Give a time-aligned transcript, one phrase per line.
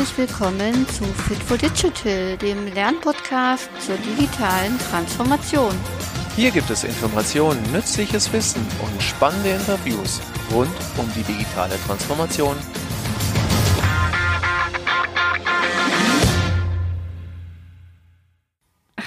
[0.00, 5.74] herzlich willkommen zu Fit for Digital, dem Lernpodcast zur digitalen Transformation.
[6.36, 10.22] Hier gibt es Informationen, nützliches Wissen und spannende Interviews
[10.54, 12.56] rund um die digitale Transformation.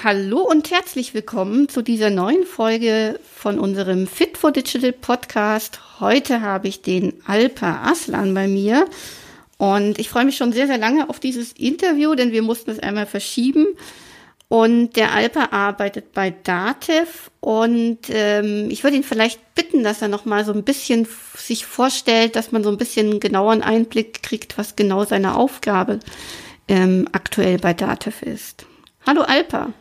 [0.04, 5.80] Hallo und herzlich willkommen zu dieser neuen Folge von unserem Fit for Digital Podcast.
[5.98, 8.86] Heute habe ich den Alpa Aslan bei mir
[9.58, 12.78] und ich freue mich schon sehr, sehr lange auf dieses Interview, denn wir mussten es
[12.78, 13.66] einmal verschieben.
[14.48, 20.08] Und der Alpa arbeitet bei Datev und ähm, ich würde ihn vielleicht bitten, dass er
[20.08, 24.58] noch mal so ein bisschen sich vorstellt, dass man so ein bisschen genaueren Einblick kriegt,
[24.58, 25.98] was genau seine Aufgabe
[26.68, 28.66] ähm, aktuell bei Datev ist.
[29.06, 29.72] Hallo Alpa.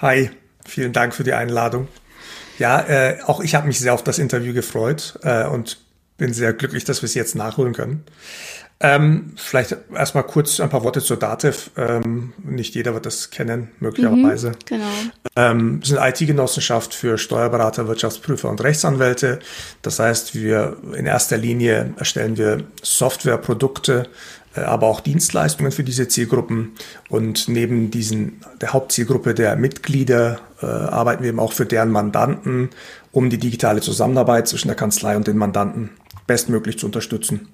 [0.00, 0.30] Hi,
[0.64, 1.88] vielen Dank für die Einladung.
[2.58, 5.78] Ja, äh, auch ich habe mich sehr auf das Interview gefreut äh, und
[6.16, 8.04] bin sehr glücklich, dass wir es jetzt nachholen können.
[8.80, 11.70] Ähm, vielleicht erstmal kurz ein paar Worte zur Datev.
[11.76, 14.50] Ähm, nicht jeder wird das kennen, möglicherweise.
[14.50, 14.90] Mhm, genau.
[15.36, 19.38] Ähm, wir sind IT-Genossenschaft für Steuerberater, Wirtschaftsprüfer und Rechtsanwälte.
[19.82, 24.08] Das heißt, wir in erster Linie erstellen wir Softwareprodukte,
[24.56, 26.72] äh, aber auch Dienstleistungen für diese Zielgruppen.
[27.08, 32.70] Und neben diesen der Hauptzielgruppe der Mitglieder äh, arbeiten wir eben auch für deren Mandanten,
[33.12, 35.90] um die digitale Zusammenarbeit zwischen der Kanzlei und den Mandanten
[36.26, 37.48] bestmöglich zu unterstützen.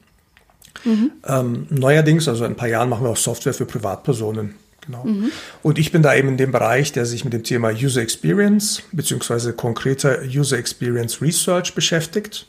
[0.84, 1.12] Mhm.
[1.26, 4.54] Ähm, neuerdings, also in ein paar Jahren, machen wir auch Software für Privatpersonen.
[4.86, 5.04] Genau.
[5.04, 5.30] Mhm.
[5.62, 8.82] Und ich bin da eben in dem Bereich, der sich mit dem Thema User Experience
[8.92, 12.46] beziehungsweise konkreter User Experience Research beschäftigt.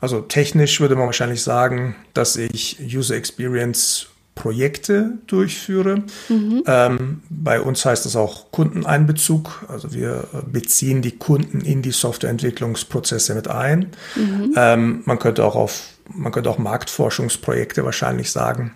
[0.00, 6.02] Also technisch würde man wahrscheinlich sagen, dass ich User Experience Projekte durchführe.
[6.28, 6.62] Mhm.
[6.66, 9.64] Ähm, bei uns heißt das auch Kundeneinbezug.
[9.68, 13.88] Also wir beziehen die Kunden in die Softwareentwicklungsprozesse mit ein.
[14.16, 14.54] Mhm.
[14.56, 15.82] Ähm, man könnte auch auf
[16.14, 18.74] man könnte auch Marktforschungsprojekte wahrscheinlich sagen.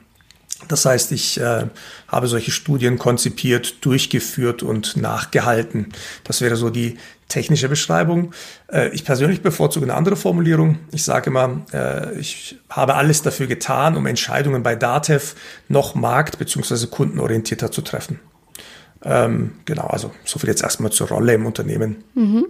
[0.69, 1.67] Das heißt, ich äh,
[2.09, 5.93] habe solche Studien konzipiert, durchgeführt und nachgehalten.
[6.25, 6.97] Das wäre so die
[7.29, 8.33] technische Beschreibung.
[8.73, 10.79] Äh, ich persönlich bevorzuge eine andere Formulierung.
[10.93, 15.35] Ich sage immer, äh, ich habe alles dafür getan, um Entscheidungen bei DATEV
[15.69, 16.87] noch markt- bzw.
[16.87, 18.21] kundenorientierter zu treffen.
[19.05, 22.03] Ähm, genau, also so viel jetzt erstmal zur Rolle im Unternehmen.
[22.15, 22.47] Mhm.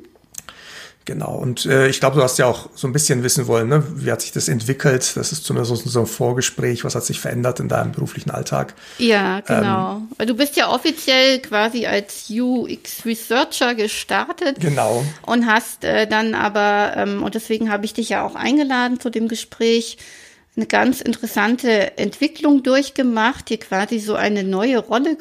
[1.07, 3.85] Genau, und äh, ich glaube, du hast ja auch so ein bisschen wissen wollen, ne?
[3.95, 5.17] wie hat sich das entwickelt?
[5.17, 8.75] Das ist zumindest so ein Vorgespräch, was hat sich verändert in deinem beruflichen Alltag?
[8.99, 10.03] Ja, genau.
[10.19, 14.59] Ähm, du bist ja offiziell quasi als UX-Researcher gestartet.
[14.59, 15.05] Genau.
[15.23, 19.09] Und hast äh, dann aber, ähm, und deswegen habe ich dich ja auch eingeladen zu
[19.09, 19.99] dem Gespräch,
[20.57, 25.17] eine ganz interessante Entwicklung durchgemacht, hier quasi so eine neue Rolle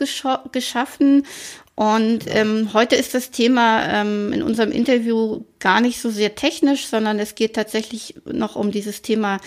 [0.52, 1.28] geschaffen
[1.76, 6.88] und ähm, heute ist das Thema ähm, in unserem Interview gar nicht so sehr technisch,
[6.88, 9.40] sondern es geht tatsächlich noch um dieses Thema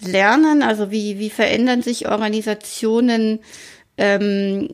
[0.00, 0.62] Lernen.
[0.62, 3.40] Also wie, wie verändern sich Organisationen
[4.00, 4.70] ähm,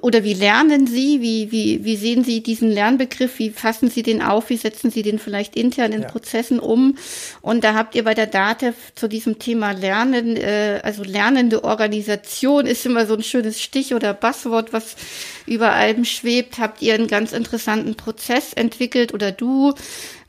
[0.00, 1.20] oder wie lernen Sie?
[1.20, 3.38] Wie, wie, wie sehen Sie diesen Lernbegriff?
[3.38, 4.48] Wie fassen Sie den auf?
[4.48, 6.08] Wie setzen Sie den vielleicht intern in ja.
[6.08, 6.96] Prozessen um?
[7.42, 12.64] Und da habt ihr bei der DATEV zu diesem Thema Lernen, äh, also lernende Organisation
[12.64, 14.96] ist immer so ein schönes Stich oder Buzzword, was
[15.44, 16.58] über allem schwebt.
[16.58, 19.74] Habt ihr einen ganz interessanten Prozess entwickelt oder du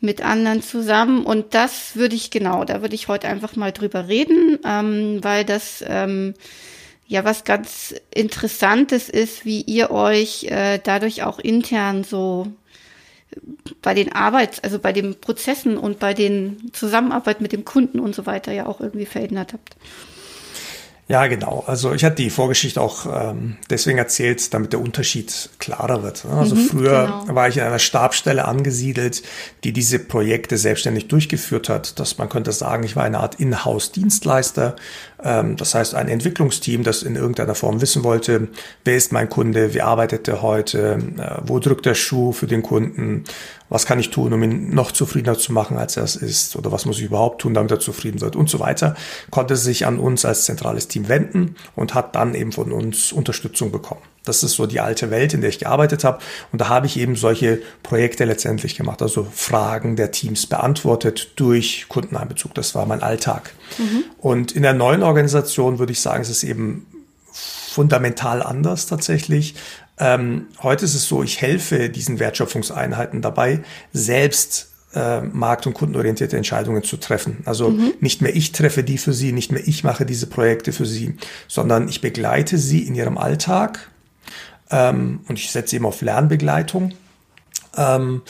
[0.01, 1.25] mit anderen zusammen?
[1.25, 5.45] Und das würde ich genau, da würde ich heute einfach mal drüber reden, ähm, weil
[5.45, 6.33] das ähm,
[7.11, 12.47] ja was ganz Interessantes ist, wie ihr euch äh, dadurch auch intern so
[13.81, 18.15] bei den Arbeits-, also bei den Prozessen und bei den Zusammenarbeit mit dem Kunden und
[18.15, 19.75] so weiter ja auch irgendwie verändert habt.
[21.11, 21.65] Ja, genau.
[21.67, 26.23] Also ich hatte die Vorgeschichte auch ähm, deswegen erzählt, damit der Unterschied klarer wird.
[26.23, 27.35] Also mhm, früher genau.
[27.35, 29.21] war ich in einer Stabstelle angesiedelt,
[29.65, 31.99] die diese Projekte selbstständig durchgeführt hat.
[31.99, 34.77] Das, man könnte sagen, ich war eine Art Inhouse-Dienstleister.
[35.21, 38.47] Ähm, das heißt, ein Entwicklungsteam, das in irgendeiner Form wissen wollte,
[38.85, 42.63] wer ist mein Kunde, wie arbeitet er heute, äh, wo drückt der Schuh für den
[42.63, 43.25] Kunden,
[43.71, 46.73] was kann ich tun, um ihn noch zufriedener zu machen, als er es ist, oder
[46.73, 48.95] was muss ich überhaupt tun, damit er zufrieden wird und so weiter,
[49.31, 53.71] konnte sich an uns als zentrales Team wenden und hat dann eben von uns Unterstützung
[53.71, 54.01] bekommen.
[54.25, 56.19] Das ist so die alte Welt, in der ich gearbeitet habe.
[56.51, 61.85] Und da habe ich eben solche Projekte letztendlich gemacht, also Fragen der Teams beantwortet durch
[61.87, 62.53] Kundeneinbezug.
[62.53, 63.53] Das war mein Alltag.
[63.77, 64.03] Mhm.
[64.17, 66.85] Und in der neuen Organisation würde ich sagen, es ist eben
[67.31, 69.55] fundamental anders tatsächlich.
[70.01, 73.59] Ähm, heute ist es so, ich helfe diesen Wertschöpfungseinheiten dabei,
[73.93, 77.37] selbst äh, markt- und kundenorientierte Entscheidungen zu treffen.
[77.45, 77.93] Also mhm.
[78.01, 81.15] nicht mehr ich treffe die für sie, nicht mehr ich mache diese Projekte für sie,
[81.47, 83.91] sondern ich begleite sie in ihrem Alltag
[84.71, 86.93] ähm, und ich setze eben auf Lernbegleitung.
[87.77, 88.23] Ähm,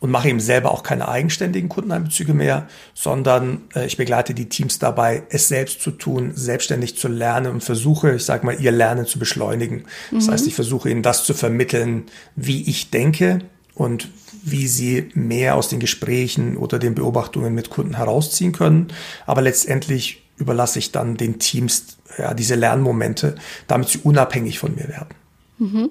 [0.00, 4.78] und mache eben selber auch keine eigenständigen Kundeneinbezüge mehr, sondern äh, ich begleite die Teams
[4.78, 9.06] dabei, es selbst zu tun, selbstständig zu lernen und versuche, ich sage mal, ihr Lernen
[9.06, 9.84] zu beschleunigen.
[10.12, 10.32] Das mhm.
[10.32, 12.04] heißt, ich versuche ihnen das zu vermitteln,
[12.36, 13.40] wie ich denke
[13.74, 14.08] und
[14.42, 18.88] wie sie mehr aus den Gesprächen oder den Beobachtungen mit Kunden herausziehen können.
[19.26, 23.34] Aber letztendlich überlasse ich dann den Teams ja, diese Lernmomente,
[23.66, 25.14] damit sie unabhängig von mir werden.
[25.58, 25.90] Mhm.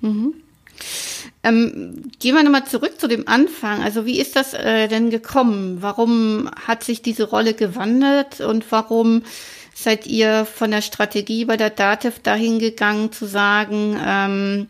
[0.00, 0.34] Mhm.
[1.44, 3.82] Ähm, gehen wir nochmal zurück zu dem Anfang.
[3.82, 5.78] Also wie ist das äh, denn gekommen?
[5.80, 9.22] Warum hat sich diese Rolle gewandelt und warum
[9.74, 14.66] seid ihr von der Strategie bei der DATEV dahin gegangen zu sagen, ähm,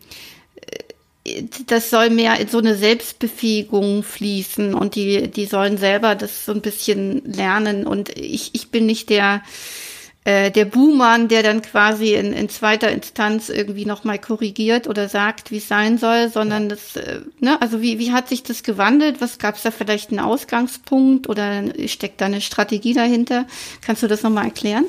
[1.25, 6.45] äh, das soll mehr in so eine Selbstbefähigung fließen und die, die sollen selber das
[6.45, 9.43] so ein bisschen lernen und ich, ich bin nicht der,
[10.29, 15.51] äh, der Buhmann, der dann quasi in, in zweiter Instanz irgendwie nochmal korrigiert oder sagt,
[15.51, 19.23] wie es sein soll, sondern das, äh, ne, also wie, wie hat sich das gewandelt?
[19.23, 23.47] Was gab es da vielleicht einen Ausgangspunkt oder steckt da eine Strategie dahinter?
[23.81, 24.85] Kannst du das nochmal erklären?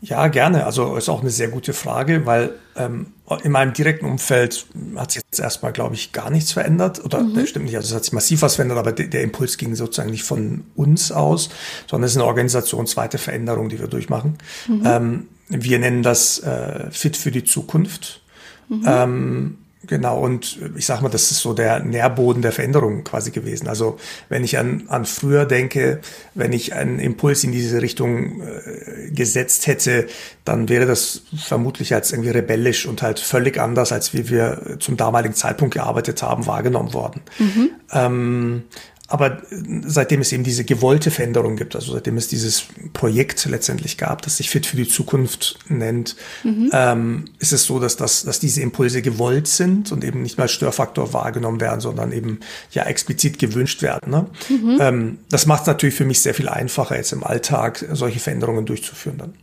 [0.00, 0.64] Ja, gerne.
[0.64, 3.08] Also ist auch eine sehr gute Frage, weil ähm,
[3.42, 4.66] in meinem direkten Umfeld
[4.96, 7.04] hat sich jetzt erstmal, glaube ich, gar nichts verändert.
[7.04, 7.46] Oder mhm.
[7.46, 10.10] stimmt nicht, also es hat sich massiv was verändert, aber der, der Impuls ging sozusagen
[10.10, 11.50] nicht von uns aus,
[11.88, 14.38] sondern es ist eine organisationsweite Veränderung, die wir durchmachen.
[14.68, 14.82] Mhm.
[14.84, 18.22] Ähm, wir nennen das äh, Fit für die Zukunft.
[18.68, 18.84] Mhm.
[18.86, 23.68] Ähm, Genau, und ich sag mal, das ist so der Nährboden der Veränderung quasi gewesen.
[23.68, 23.96] Also
[24.28, 26.00] wenn ich an, an früher denke,
[26.34, 30.08] wenn ich einen Impuls in diese Richtung äh, gesetzt hätte,
[30.44, 34.96] dann wäre das vermutlich als irgendwie rebellisch und halt völlig anders, als wie wir zum
[34.96, 37.20] damaligen Zeitpunkt gearbeitet haben, wahrgenommen worden.
[37.38, 37.70] Mhm.
[37.92, 38.62] Ähm,
[39.10, 39.38] aber
[39.86, 44.36] seitdem es eben diese gewollte Veränderung gibt, also seitdem es dieses Projekt letztendlich gab, das
[44.36, 46.14] sich Fit für die Zukunft nennt,
[46.44, 46.70] mhm.
[46.74, 50.44] ähm, ist es so, dass, das, dass diese Impulse gewollt sind und eben nicht mal
[50.44, 52.40] als Störfaktor wahrgenommen werden, sondern eben
[52.72, 54.10] ja explizit gewünscht werden.
[54.10, 54.26] Ne?
[54.50, 54.78] Mhm.
[54.78, 58.66] Ähm, das macht es natürlich für mich sehr viel einfacher, jetzt im Alltag solche Veränderungen
[58.66, 59.34] durchzuführen dann.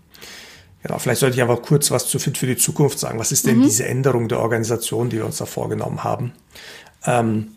[0.84, 3.18] Genau, vielleicht sollte ich einfach kurz was zu Fit für die Zukunft sagen.
[3.18, 3.64] Was ist denn mhm.
[3.64, 6.34] diese Änderung der Organisation, die wir uns da vorgenommen haben?
[7.08, 7.48] Ähm,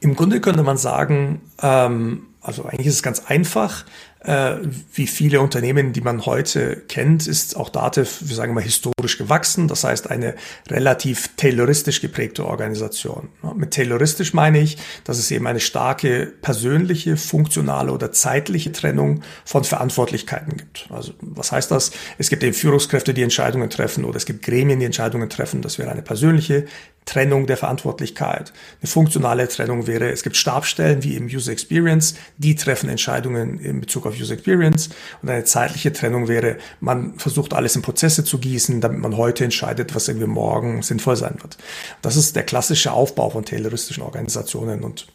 [0.00, 3.84] im Grunde könnte man sagen, ähm, also eigentlich ist es ganz einfach.
[4.20, 4.56] Äh,
[4.94, 9.68] wie viele Unternehmen, die man heute kennt, ist auch Dativ, wir sagen mal, historisch gewachsen.
[9.68, 10.34] Das heißt, eine
[10.68, 13.28] relativ tayloristisch geprägte Organisation.
[13.54, 19.64] Mit tayloristisch meine ich, dass es eben eine starke persönliche, funktionale oder zeitliche Trennung von
[19.64, 20.88] Verantwortlichkeiten gibt.
[20.90, 21.90] Also was heißt das?
[22.18, 25.62] Es gibt eben Führungskräfte, die Entscheidungen treffen oder es gibt Gremien, die Entscheidungen treffen.
[25.62, 26.66] Das wäre eine persönliche
[27.08, 28.52] Trennung der Verantwortlichkeit.
[28.82, 33.80] Eine funktionale Trennung wäre, es gibt Stabstellen wie im User Experience, die treffen Entscheidungen in
[33.80, 34.90] Bezug auf User Experience.
[35.22, 39.44] Und eine zeitliche Trennung wäre, man versucht alles in Prozesse zu gießen, damit man heute
[39.44, 41.56] entscheidet, was irgendwie morgen sinnvoll sein wird.
[42.02, 45.06] Das ist der klassische Aufbau von tayloristischen Organisationen und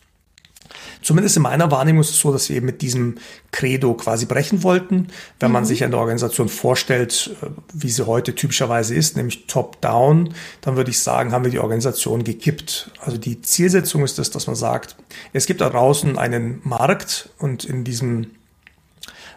[1.04, 3.16] Zumindest in meiner Wahrnehmung ist es so, dass wir eben mit diesem
[3.52, 5.08] Credo quasi brechen wollten.
[5.40, 5.54] Wenn mhm.
[5.54, 10.92] man sich eine Organisation vorstellt, äh, wie sie heute typischerweise ist, nämlich top-down, dann würde
[10.92, 12.92] ich sagen, haben wir die Organisation gekippt.
[13.00, 14.96] Also die Zielsetzung ist es, dass man sagt,
[15.34, 18.28] es gibt da draußen einen Markt und in diesem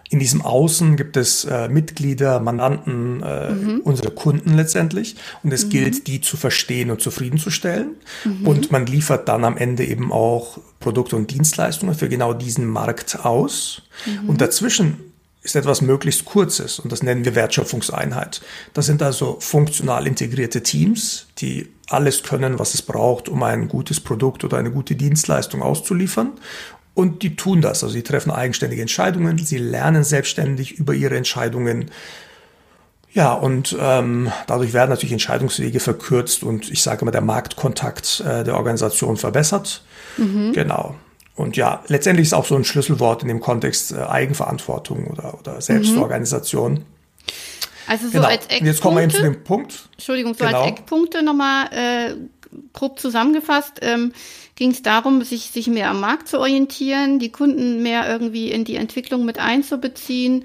[0.08, 3.80] in diesem Außen gibt es äh, Mitglieder, Mandanten, äh, mhm.
[3.80, 5.16] unsere Kunden letztendlich.
[5.42, 5.70] Und es mhm.
[5.70, 7.96] gilt, die zu verstehen und zufriedenzustellen.
[8.24, 8.46] Mhm.
[8.46, 13.24] Und man liefert dann am Ende eben auch Produkte und Dienstleistungen für genau diesen Markt
[13.24, 13.82] aus.
[14.04, 14.28] Mhm.
[14.28, 14.98] Und dazwischen
[15.42, 18.40] ist etwas möglichst Kurzes und das nennen wir Wertschöpfungseinheit.
[18.72, 23.98] Das sind also funktional integrierte Teams, die alles können, was es braucht, um ein gutes
[23.98, 26.34] Produkt oder eine gute Dienstleistung auszuliefern
[26.94, 27.82] und die tun das.
[27.82, 31.90] Also sie treffen eigenständige Entscheidungen, sie lernen selbstständig über ihre Entscheidungen.
[33.16, 38.44] Ja, und ähm, dadurch werden natürlich Entscheidungswege verkürzt und ich sage mal, der Marktkontakt äh,
[38.44, 39.82] der Organisation verbessert.
[40.18, 40.52] Mhm.
[40.52, 40.96] Genau.
[41.34, 45.62] Und ja, letztendlich ist auch so ein Schlüsselwort in dem Kontext äh, Eigenverantwortung oder, oder
[45.62, 46.72] Selbstorganisation.
[46.74, 46.84] Mhm.
[47.86, 48.26] Also so genau.
[48.26, 48.66] als Eckpunkte.
[48.66, 49.88] Jetzt kommen wir eben zu dem Punkt.
[49.92, 50.60] Entschuldigung, so genau.
[50.60, 52.14] als Eckpunkte nochmal äh,
[52.74, 53.78] grob zusammengefasst.
[53.80, 54.12] Ähm,
[54.56, 58.64] ging es darum, sich, sich mehr am Markt zu orientieren, die Kunden mehr irgendwie in
[58.66, 60.44] die Entwicklung mit einzubeziehen.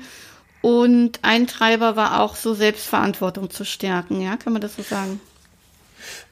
[0.61, 5.19] Und ein Treiber war auch so Selbstverantwortung zu stärken, ja, kann man das so sagen?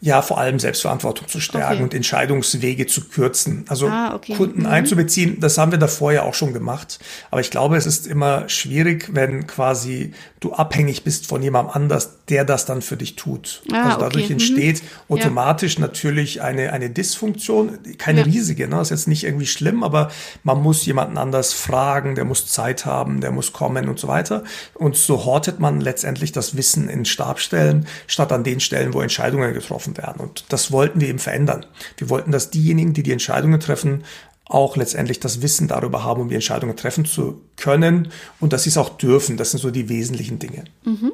[0.02, 1.84] Ja vor allem Selbstverantwortung zu stärken okay.
[1.84, 3.66] und Entscheidungswege zu kürzen.
[3.68, 4.36] Also ah, okay.
[4.36, 4.68] Kunden mhm.
[4.68, 7.00] einzubeziehen, das haben wir davor ja auch schon gemacht.
[7.32, 12.12] Aber ich glaube, es ist immer schwierig, wenn quasi du abhängig bist von jemandem anders,
[12.30, 13.62] der das dann für dich tut.
[13.74, 14.34] Ah, also dadurch okay.
[14.36, 14.40] Mhm.
[14.40, 15.16] entsteht mhm.
[15.16, 15.82] automatisch ja.
[15.82, 18.26] natürlich eine, eine Dysfunktion, keine ja.
[18.26, 18.78] riesige, ne?
[18.78, 20.12] Das ist jetzt nicht irgendwie schlimm, aber
[20.44, 24.46] man muss jemanden anders fragen, der muss Zeit haben, der muss kommen und so weiter.
[24.76, 29.54] Und so hortet man letztendlich das Wissen in Stabstellen, statt an den Stellen, wo Entscheidungen
[29.54, 30.22] getroffen werden.
[30.22, 31.66] Und das wollten wir eben verändern.
[31.98, 34.04] Wir wollten, dass diejenigen, die die Entscheidungen treffen,
[34.46, 38.70] auch letztendlich das Wissen darüber haben, um die Entscheidungen treffen zu können und dass sie
[38.70, 39.38] es auch dürfen.
[39.38, 40.66] Das sind so die wesentlichen Dinge.
[40.84, 41.14] Mhm.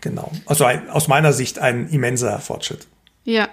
[0.00, 0.32] Genau.
[0.46, 2.86] Also ein, aus meiner Sicht ein immenser Fortschritt.
[3.24, 3.48] Ja.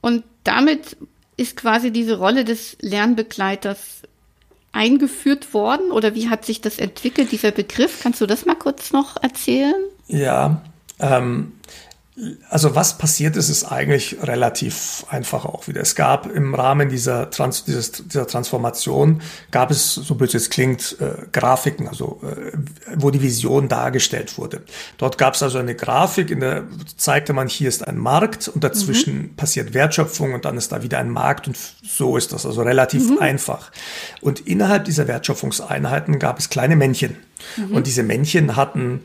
[0.00, 0.96] Und damit
[1.36, 4.02] ist quasi diese Rolle des Lernbegleiters
[4.72, 8.00] eingeführt worden oder wie hat sich das entwickelt, dieser Begriff?
[8.02, 9.74] Kannst du das mal kurz noch erzählen?
[10.08, 10.62] Ja,
[10.98, 11.52] ähm,
[12.50, 15.80] also was passiert ist, ist eigentlich relativ einfach auch wieder.
[15.80, 20.98] Es gab im Rahmen dieser, Trans dieses, dieser Transformation, gab es, so blöd es klingt,
[21.00, 22.52] äh, Grafiken, also äh,
[22.96, 24.60] wo die Vision dargestellt wurde.
[24.98, 26.64] Dort gab es also eine Grafik, in der
[26.98, 29.36] zeigte man, hier ist ein Markt und dazwischen mhm.
[29.36, 33.08] passiert Wertschöpfung und dann ist da wieder ein Markt und so ist das also relativ
[33.08, 33.20] mhm.
[33.20, 33.72] einfach.
[34.20, 37.16] Und innerhalb dieser Wertschöpfungseinheiten gab es kleine Männchen.
[37.56, 37.74] Mhm.
[37.74, 39.00] Und diese Männchen hatten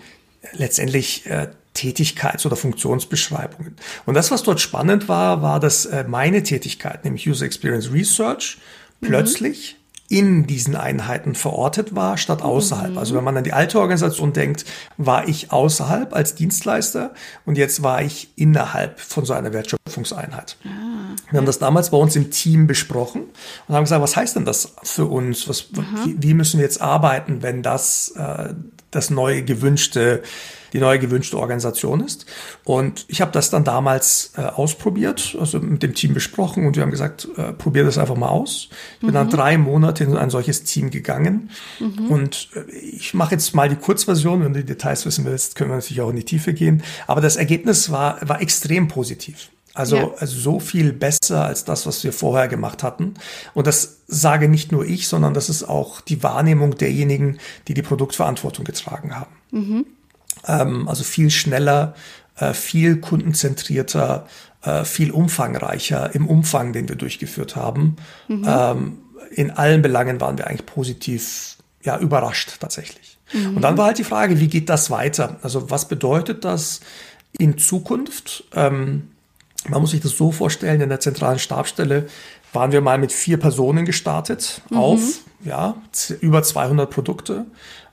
[0.53, 1.47] letztendlich äh,
[1.77, 3.75] Tätigkeits- oder Funktionsbeschreibungen.
[4.05, 8.57] Und das, was dort spannend war, war, dass äh, meine Tätigkeit, nämlich User Experience Research,
[9.01, 9.07] mhm.
[9.07, 9.77] plötzlich
[10.09, 12.91] in diesen Einheiten verortet war, statt außerhalb.
[12.91, 12.97] Mhm.
[12.97, 14.63] Also wenn man an die alte Organisation denkt,
[14.97, 17.13] war ich außerhalb als Dienstleister
[17.45, 20.57] und jetzt war ich innerhalb von so einer Wertschöpfungseinheit.
[20.63, 23.23] Ah, Wir haben das damals bei uns im Team besprochen
[23.67, 25.49] und haben gesagt, was heißt denn das für uns?
[25.49, 25.67] Was,
[26.05, 28.53] wie, wie, müssen wir jetzt arbeiten, wenn das äh,
[28.91, 30.23] das neue gewünschte
[30.73, 32.25] die neue gewünschte Organisation ist.
[32.63, 36.83] Und ich habe das dann damals äh, ausprobiert, also mit dem Team besprochen und wir
[36.83, 38.69] haben gesagt, äh, probier das einfach mal aus.
[38.95, 39.13] Ich bin mhm.
[39.13, 42.07] dann drei Monate in ein solches Team gegangen mhm.
[42.07, 44.43] und äh, ich mache jetzt mal die Kurzversion.
[44.43, 46.83] Wenn du die Details wissen willst, können wir natürlich auch in die Tiefe gehen.
[47.07, 49.49] Aber das Ergebnis war, war extrem positiv.
[49.77, 50.11] Also, ja.
[50.17, 53.13] also so viel besser als das, was wir vorher gemacht hatten.
[53.53, 57.83] Und das sage nicht nur ich, sondern das ist auch die Wahrnehmung derjenigen, die die
[57.83, 59.31] Produktverantwortung getragen haben.
[59.51, 59.85] Mhm.
[60.47, 61.93] Ähm, also viel schneller,
[62.37, 64.25] äh, viel kundenzentrierter,
[64.63, 67.97] äh, viel umfangreicher im Umfang, den wir durchgeführt haben.
[68.27, 68.45] Mhm.
[68.47, 68.97] Ähm,
[69.29, 73.19] in allen Belangen waren wir eigentlich positiv ja, überrascht tatsächlich.
[73.31, 73.57] Mhm.
[73.57, 75.37] Und dann war halt die Frage, wie geht das weiter?
[75.43, 76.79] Also was bedeutet das
[77.37, 78.45] in Zukunft?
[78.55, 79.09] Ähm,
[79.69, 82.07] man muss sich das so vorstellen, in der zentralen Stabstelle
[82.53, 84.77] waren wir mal mit vier Personen gestartet mhm.
[84.77, 85.01] auf
[85.43, 85.75] ja,
[86.21, 87.45] über 200 Produkte,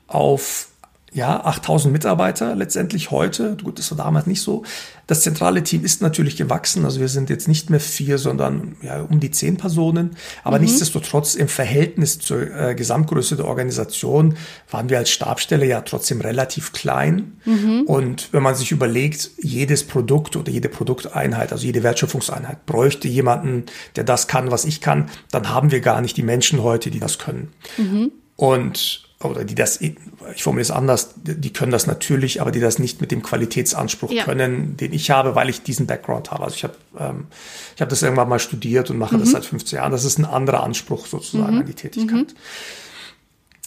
[0.06, 0.68] auf
[1.12, 3.56] ja, 8000 Mitarbeiter letztendlich heute.
[3.62, 4.64] Gut, das war damals nicht so.
[5.06, 6.84] Das zentrale Team ist natürlich gewachsen.
[6.84, 10.16] Also wir sind jetzt nicht mehr vier, sondern ja, um die zehn Personen.
[10.42, 10.64] Aber mhm.
[10.64, 14.36] nichtsdestotrotz im Verhältnis zur äh, Gesamtgröße der Organisation
[14.70, 17.38] waren wir als Stabstelle ja trotzdem relativ klein.
[17.44, 17.82] Mhm.
[17.86, 23.64] Und wenn man sich überlegt, jedes Produkt oder jede Produkteinheit, also jede Wertschöpfungseinheit bräuchte jemanden,
[23.96, 27.00] der das kann, was ich kann, dann haben wir gar nicht die Menschen heute, die
[27.00, 27.52] das können.
[27.76, 28.12] Mhm.
[28.36, 29.96] Und oder die das, ich
[30.36, 34.24] formuliere es anders, die können das natürlich, aber die das nicht mit dem Qualitätsanspruch ja.
[34.24, 36.44] können, den ich habe, weil ich diesen Background habe.
[36.44, 37.26] Also ich habe ähm,
[37.74, 39.20] ich habe das irgendwann mal studiert und mache mhm.
[39.20, 39.92] das seit 15 Jahren.
[39.92, 41.60] Das ist ein anderer Anspruch sozusagen mhm.
[41.60, 42.34] an die Tätigkeit.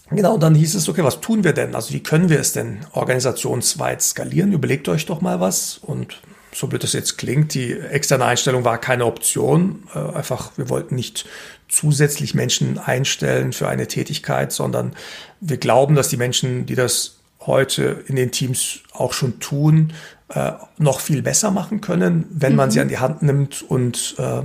[0.10, 0.16] Mhm.
[0.16, 1.76] Genau, dann hieß es, okay, was tun wir denn?
[1.76, 4.54] Also wie können wir es denn organisationsweit skalieren?
[4.54, 6.22] Überlegt euch doch mal was und
[6.54, 9.84] so blöd das jetzt klingt, die externe Einstellung war keine Option.
[9.94, 11.26] Äh, einfach, wir wollten nicht
[11.70, 14.94] zusätzlich Menschen einstellen für eine Tätigkeit, sondern
[15.42, 19.94] wir glauben, dass die Menschen, die das heute in den Teams auch schon tun,
[20.30, 22.82] äh, noch viel besser machen können, wenn man sie mhm.
[22.82, 24.42] an die Hand nimmt und äh,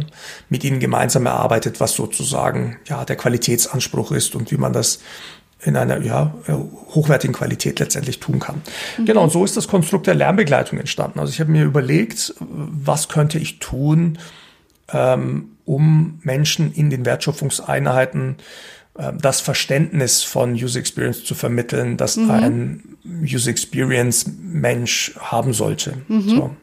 [0.48, 5.00] mit ihnen gemeinsam erarbeitet, was sozusagen ja der Qualitätsanspruch ist und wie man das
[5.64, 8.62] in einer ja, äh, hochwertigen Qualität letztendlich tun kann.
[8.98, 9.06] Mhm.
[9.06, 11.20] Genau, und so ist das Konstrukt der Lernbegleitung entstanden.
[11.20, 14.18] Also ich habe mir überlegt, was könnte ich tun,
[14.92, 18.36] ähm, um Menschen in den Wertschöpfungseinheiten
[18.98, 22.30] äh, das Verständnis von User Experience zu vermitteln, das mhm.
[22.30, 25.94] ein User Experience Mensch haben sollte.
[26.08, 26.28] Mhm.
[26.28, 26.56] So.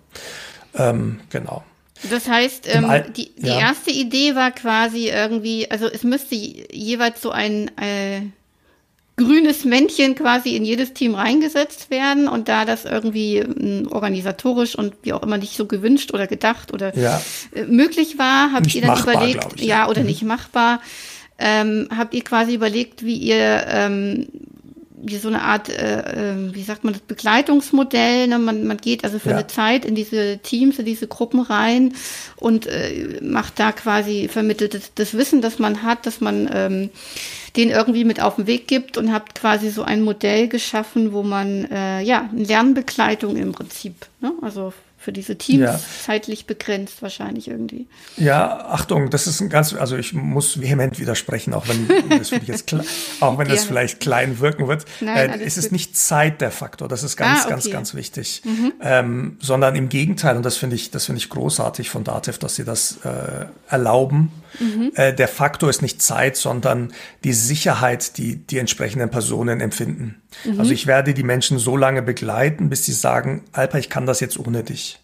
[0.75, 1.63] Ähm, genau.
[2.09, 3.59] Das heißt, ähm, die, die ja.
[3.59, 8.21] erste Idee war quasi irgendwie, also es müsste jeweils so ein äh,
[9.19, 14.93] grünes Männchen quasi in jedes Team reingesetzt werden und da das irgendwie äh, organisatorisch und
[15.03, 17.21] wie auch immer nicht so gewünscht oder gedacht oder ja.
[17.53, 19.83] äh, möglich war, habt nicht ihr dann machbar, überlegt, ich, ja.
[19.83, 20.07] ja, oder mhm.
[20.07, 20.81] nicht machbar,
[21.37, 24.27] ähm, habt ihr quasi überlegt, wie ihr ähm,
[25.01, 28.27] wie so eine Art, äh, äh, wie sagt man das, Begleitungsmodell.
[28.27, 28.37] Ne?
[28.37, 29.37] Man, man geht also für ja.
[29.37, 31.93] eine Zeit in diese Teams, in diese Gruppen rein
[32.35, 36.89] und äh, macht da quasi, vermittelt das, das Wissen, das man hat, dass man ähm,
[37.55, 41.23] den irgendwie mit auf den Weg gibt und habt quasi so ein Modell geschaffen, wo
[41.23, 44.33] man äh, ja Lernbegleitung im Prinzip, ne?
[44.41, 45.79] also für diese Teams ja.
[46.03, 47.87] zeitlich begrenzt wahrscheinlich irgendwie.
[48.17, 51.87] Ja, Achtung, das ist ein ganz, also ich muss vehement widersprechen, auch wenn
[52.19, 52.75] das jetzt,
[53.21, 54.83] auch wenn das vielleicht klein wirken wird.
[54.99, 57.49] Nein, äh, es ist nicht Zeit der Faktor, das ist ganz, ah, okay.
[57.49, 58.73] ganz, ganz wichtig, mhm.
[58.81, 62.55] ähm, sondern im Gegenteil und das finde ich, das finde ich großartig von Datev, dass
[62.55, 64.31] sie das äh, erlauben.
[64.59, 64.91] Mhm.
[64.95, 70.21] Äh, der Faktor ist nicht Zeit, sondern die Sicherheit, die die entsprechenden Personen empfinden.
[70.45, 70.59] Mhm.
[70.59, 74.19] Also ich werde die Menschen so lange begleiten, bis sie sagen, Alpa, ich kann das
[74.19, 74.99] jetzt ohne dich.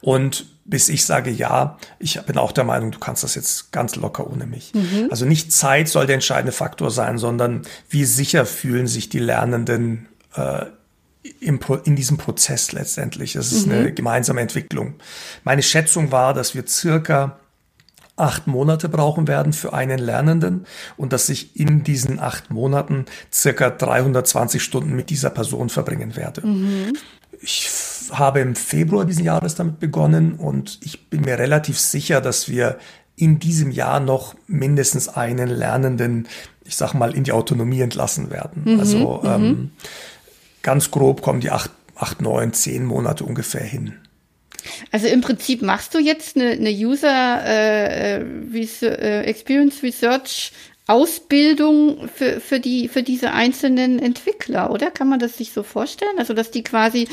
[0.00, 3.94] Und bis ich sage, ja, ich bin auch der Meinung, du kannst das jetzt ganz
[3.96, 4.72] locker ohne mich.
[4.74, 5.08] Mhm.
[5.10, 10.08] Also nicht Zeit soll der entscheidende Faktor sein, sondern wie sicher fühlen sich die Lernenden
[10.34, 10.66] äh,
[11.40, 13.34] im, in diesem Prozess letztendlich.
[13.34, 13.72] Das ist mhm.
[13.72, 14.94] eine gemeinsame Entwicklung.
[15.44, 17.38] Meine Schätzung war, dass wir circa
[18.16, 23.70] acht Monate brauchen werden für einen Lernenden und dass ich in diesen acht Monaten circa
[23.70, 26.46] 320 Stunden mit dieser Person verbringen werde.
[26.46, 26.96] Mhm.
[27.40, 27.68] Ich
[28.10, 32.78] habe im Februar diesen Jahres damit begonnen und ich bin mir relativ sicher, dass wir
[33.16, 36.28] in diesem Jahr noch mindestens einen Lernenden,
[36.64, 38.62] ich sag mal, in die Autonomie entlassen werden.
[38.64, 38.80] Mhm.
[38.80, 39.28] Also mhm.
[39.28, 39.70] ähm,
[40.62, 43.94] ganz grob kommen die acht, acht, neun, zehn Monate ungefähr hin.
[44.92, 50.52] Also im Prinzip machst du jetzt eine, eine User äh, äh, Experience Research
[50.88, 54.92] Ausbildung für, für, die, für diese einzelnen Entwickler, oder?
[54.92, 56.16] Kann man das sich so vorstellen?
[56.18, 57.08] Also, dass die quasi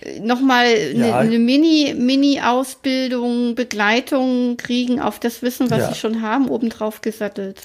[0.00, 1.18] äh, nochmal eine, ja.
[1.18, 5.88] eine Mini, Mini-Ausbildung, Begleitung kriegen auf das Wissen, was ja.
[5.88, 7.60] sie schon haben, obendrauf gesattelt.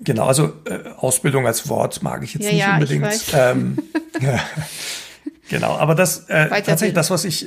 [0.00, 3.24] Genau, also äh, Ausbildung als Wort mag ich jetzt ja, nicht unbedingt.
[3.32, 3.78] Ähm,
[5.48, 7.46] genau, aber das äh, tatsächlich das, was ich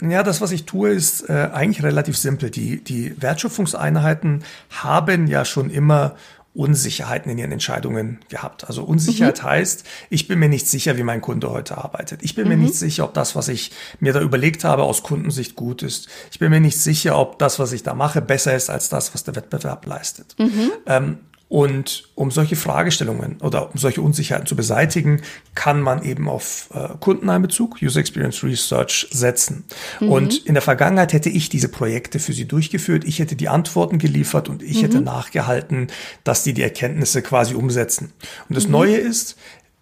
[0.00, 2.50] ja, das, was ich tue, ist äh, eigentlich relativ simpel.
[2.50, 6.16] Die, die Wertschöpfungseinheiten haben ja schon immer
[6.54, 8.66] Unsicherheiten in ihren Entscheidungen gehabt.
[8.66, 9.46] Also Unsicherheit mhm.
[9.46, 12.22] heißt, ich bin mir nicht sicher, wie mein Kunde heute arbeitet.
[12.22, 12.50] Ich bin mhm.
[12.50, 16.08] mir nicht sicher, ob das, was ich mir da überlegt habe, aus Kundensicht gut ist.
[16.30, 19.14] Ich bin mir nicht sicher, ob das, was ich da mache, besser ist als das,
[19.14, 20.34] was der Wettbewerb leistet.
[20.38, 20.72] Mhm.
[20.86, 21.18] Ähm,
[21.52, 25.20] und um solche Fragestellungen oder um solche Unsicherheiten zu beseitigen,
[25.54, 29.64] kann man eben auf äh, Kundeneinbezug, User Experience Research setzen.
[30.00, 30.08] Mhm.
[30.08, 33.98] Und in der Vergangenheit hätte ich diese Projekte für sie durchgeführt, ich hätte die Antworten
[33.98, 34.80] geliefert und ich mhm.
[34.80, 35.88] hätte nachgehalten,
[36.24, 38.14] dass die die Erkenntnisse quasi umsetzen.
[38.48, 38.72] Und das mhm.
[38.72, 39.36] Neue ist,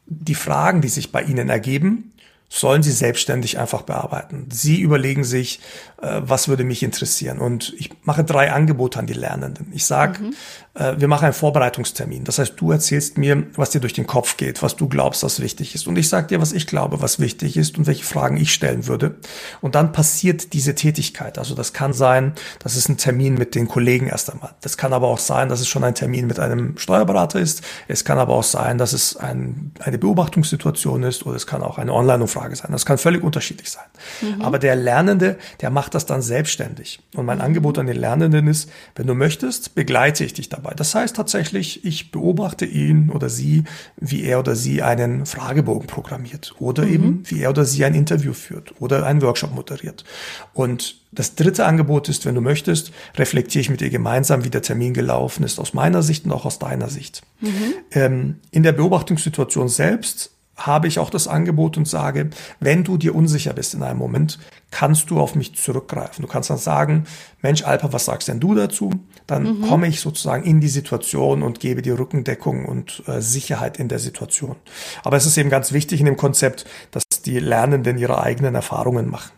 [0.06, 2.10] die Fragen, die sich bei Ihnen ergeben,
[2.52, 4.48] sollen sie selbstständig einfach bearbeiten.
[4.50, 5.60] Sie überlegen sich,
[6.02, 7.38] was würde mich interessieren.
[7.38, 9.70] Und ich mache drei Angebote an die Lernenden.
[9.74, 10.34] Ich sage, mhm.
[10.74, 12.24] äh, wir machen einen Vorbereitungstermin.
[12.24, 15.40] Das heißt, du erzählst mir, was dir durch den Kopf geht, was du glaubst, was
[15.40, 15.86] wichtig ist.
[15.86, 18.86] Und ich sage dir, was ich glaube, was wichtig ist und welche Fragen ich stellen
[18.86, 19.16] würde.
[19.60, 21.36] Und dann passiert diese Tätigkeit.
[21.36, 24.54] Also das kann sein, das ist ein Termin mit den Kollegen erst einmal.
[24.62, 27.62] Das kann aber auch sein, dass es schon ein Termin mit einem Steuerberater ist.
[27.88, 31.76] Es kann aber auch sein, dass es ein, eine Beobachtungssituation ist oder es kann auch
[31.76, 32.72] eine Online-Umfrage sein.
[32.72, 33.84] Das kann völlig unterschiedlich sein.
[34.22, 34.40] Mhm.
[34.40, 37.00] Aber der Lernende, der macht macht das dann selbstständig.
[37.16, 40.72] Und mein Angebot an den Lernenden ist, wenn du möchtest, begleite ich dich dabei.
[40.76, 43.64] Das heißt tatsächlich, ich beobachte ihn oder sie,
[43.96, 46.92] wie er oder sie einen Fragebogen programmiert oder mhm.
[46.92, 50.04] eben, wie er oder sie ein Interview führt oder einen Workshop moderiert.
[50.54, 54.62] Und das dritte Angebot ist, wenn du möchtest, reflektiere ich mit dir gemeinsam, wie der
[54.62, 57.22] Termin gelaufen ist, aus meiner Sicht und auch aus deiner Sicht.
[57.40, 57.74] Mhm.
[57.90, 60.30] Ähm, in der Beobachtungssituation selbst
[60.66, 64.38] habe ich auch das Angebot und sage, wenn du dir unsicher bist in einem Moment,
[64.70, 66.22] kannst du auf mich zurückgreifen.
[66.22, 67.04] Du kannst dann sagen,
[67.42, 68.92] Mensch, Alpa, was sagst denn du dazu?
[69.26, 69.62] Dann mhm.
[69.62, 73.98] komme ich sozusagen in die Situation und gebe dir Rückendeckung und äh, Sicherheit in der
[73.98, 74.56] Situation.
[75.02, 79.10] Aber es ist eben ganz wichtig in dem Konzept, dass die Lernenden ihre eigenen Erfahrungen
[79.10, 79.32] machen.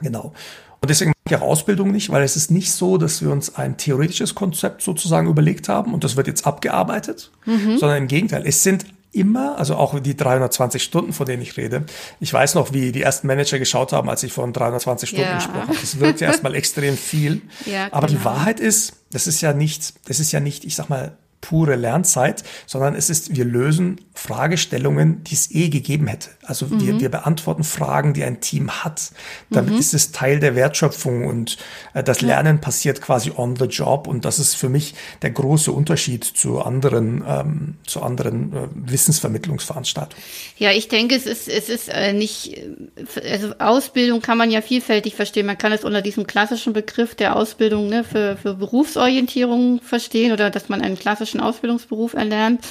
[0.00, 0.32] Genau.
[0.80, 3.56] Und deswegen mache ich auch Ausbildung nicht, weil es ist nicht so, dass wir uns
[3.56, 7.78] ein theoretisches Konzept sozusagen überlegt haben und das wird jetzt abgearbeitet, mhm.
[7.78, 11.84] sondern im Gegenteil, es sind immer, also auch die 320 Stunden, von denen ich rede.
[12.20, 15.36] Ich weiß noch, wie die ersten Manager geschaut haben, als ich von 320 Stunden ja.
[15.36, 15.78] gesprochen habe.
[15.80, 17.42] Das wirkt ja erstmal extrem viel.
[17.66, 18.18] Ja, Aber genau.
[18.18, 21.76] die Wahrheit ist, das ist ja nicht, das ist ja nicht, ich sag mal, pure
[21.76, 26.30] Lernzeit, sondern es ist, wir lösen Fragestellungen, die es eh gegeben hätte.
[26.42, 26.80] Also mhm.
[26.80, 29.12] wir, wir beantworten Fragen, die ein Team hat.
[29.50, 29.78] Damit mhm.
[29.78, 31.56] ist es Teil der Wertschöpfung und
[31.94, 35.70] äh, das Lernen passiert quasi on the job und das ist für mich der große
[35.70, 40.22] Unterschied zu anderen, ähm, zu anderen äh, Wissensvermittlungsveranstaltungen.
[40.56, 44.62] Ja, ich denke, es ist, es ist äh, nicht, äh, also Ausbildung kann man ja
[44.62, 45.46] vielfältig verstehen.
[45.46, 50.50] Man kann es unter diesem klassischen Begriff der Ausbildung ne, für, für Berufsorientierung verstehen oder
[50.50, 52.64] dass man einen klassischen klassischen Ausbildungsberuf erlernt.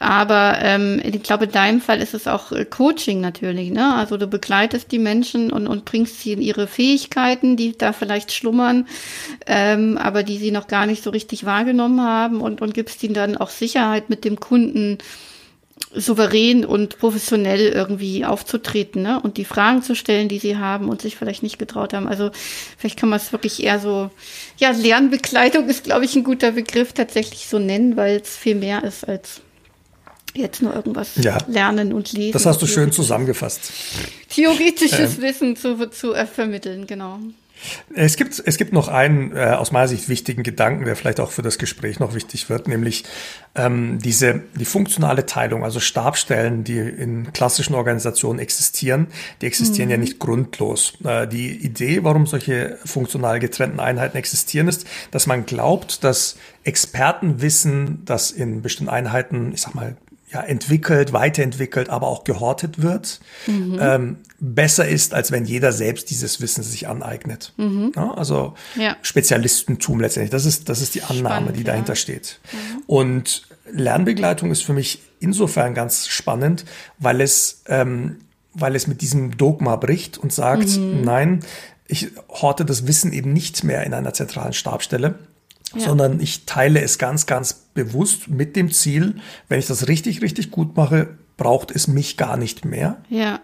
[0.00, 3.70] Aber ähm, ich glaube, in deinem Fall ist es auch äh, Coaching natürlich.
[3.70, 3.94] Ne?
[3.96, 8.30] Also du begleitest die Menschen und, und bringst sie in ihre Fähigkeiten, die da vielleicht
[8.30, 8.86] schlummern,
[9.46, 13.14] ähm, aber die sie noch gar nicht so richtig wahrgenommen haben und, und gibst ihnen
[13.14, 14.98] dann auch Sicherheit mit dem Kunden
[15.94, 19.20] souverän und professionell irgendwie aufzutreten ne?
[19.20, 22.06] und die Fragen zu stellen, die sie haben und sich vielleicht nicht getraut haben.
[22.06, 22.30] Also
[22.76, 24.10] vielleicht kann man es wirklich eher so,
[24.58, 28.84] ja, Lernbegleitung ist, glaube ich, ein guter Begriff tatsächlich so nennen, weil es viel mehr
[28.84, 29.40] ist als
[30.34, 32.32] jetzt nur irgendwas ja, lernen und lesen.
[32.32, 33.72] Das hast du schön zusammengefasst.
[34.28, 37.18] Theoretisches ähm, Wissen zu, zu äh, vermitteln, genau.
[37.94, 41.30] Es gibt, es gibt noch einen äh, aus meiner Sicht wichtigen Gedanken, der vielleicht auch
[41.30, 43.04] für das Gespräch noch wichtig wird, nämlich
[43.54, 49.08] ähm, diese, die funktionale Teilung, also Stabstellen, die in klassischen Organisationen existieren,
[49.40, 49.92] die existieren mhm.
[49.92, 50.94] ja nicht grundlos.
[51.04, 58.04] Äh, die Idee, warum solche funktional getrennten Einheiten existieren, ist, dass man glaubt, dass Expertenwissen,
[58.04, 59.96] das in bestimmten Einheiten, ich sag mal,
[60.30, 63.78] ja, entwickelt, weiterentwickelt, aber auch gehortet wird, mhm.
[63.80, 67.52] ähm, besser ist, als wenn jeder selbst dieses Wissen sich aneignet.
[67.56, 67.92] Mhm.
[67.96, 68.96] Ja, also ja.
[69.02, 70.30] Spezialistentum letztendlich.
[70.30, 71.96] Das ist, das ist die Annahme, spannend, die dahinter ja.
[71.96, 72.40] steht.
[72.52, 72.82] Mhm.
[72.86, 76.64] Und Lernbegleitung ist für mich insofern ganz spannend,
[76.98, 78.18] weil es, ähm,
[78.54, 81.02] weil es mit diesem Dogma bricht und sagt, mhm.
[81.02, 81.40] nein,
[81.86, 85.18] ich horte das Wissen eben nicht mehr in einer zentralen Stabstelle,
[85.74, 85.80] ja.
[85.80, 89.16] sondern ich teile es ganz, ganz bewusst mit dem Ziel,
[89.48, 92.98] wenn ich das richtig, richtig gut mache, braucht es mich gar nicht mehr.
[93.08, 93.40] Ja.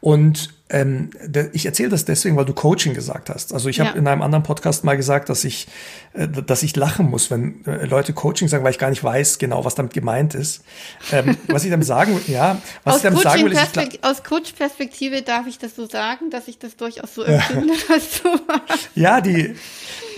[0.00, 1.10] Und ähm,
[1.52, 3.54] ich erzähle das deswegen, weil du Coaching gesagt hast.
[3.54, 3.96] Also ich habe ja.
[3.96, 5.66] in einem anderen Podcast mal gesagt, dass ich,
[6.12, 9.38] äh, dass ich lachen muss, wenn äh, Leute Coaching sagen, weil ich gar nicht weiß
[9.38, 10.62] genau, was damit gemeint ist.
[11.10, 14.22] Ähm, was ich damit sagen, ja, was aus ich damit sagen will, ist, ich aus
[14.24, 18.90] Coach-Perspektive darf ich das so sagen, dass ich das durchaus so empfinde, was du machst.
[18.94, 19.54] Ja, die,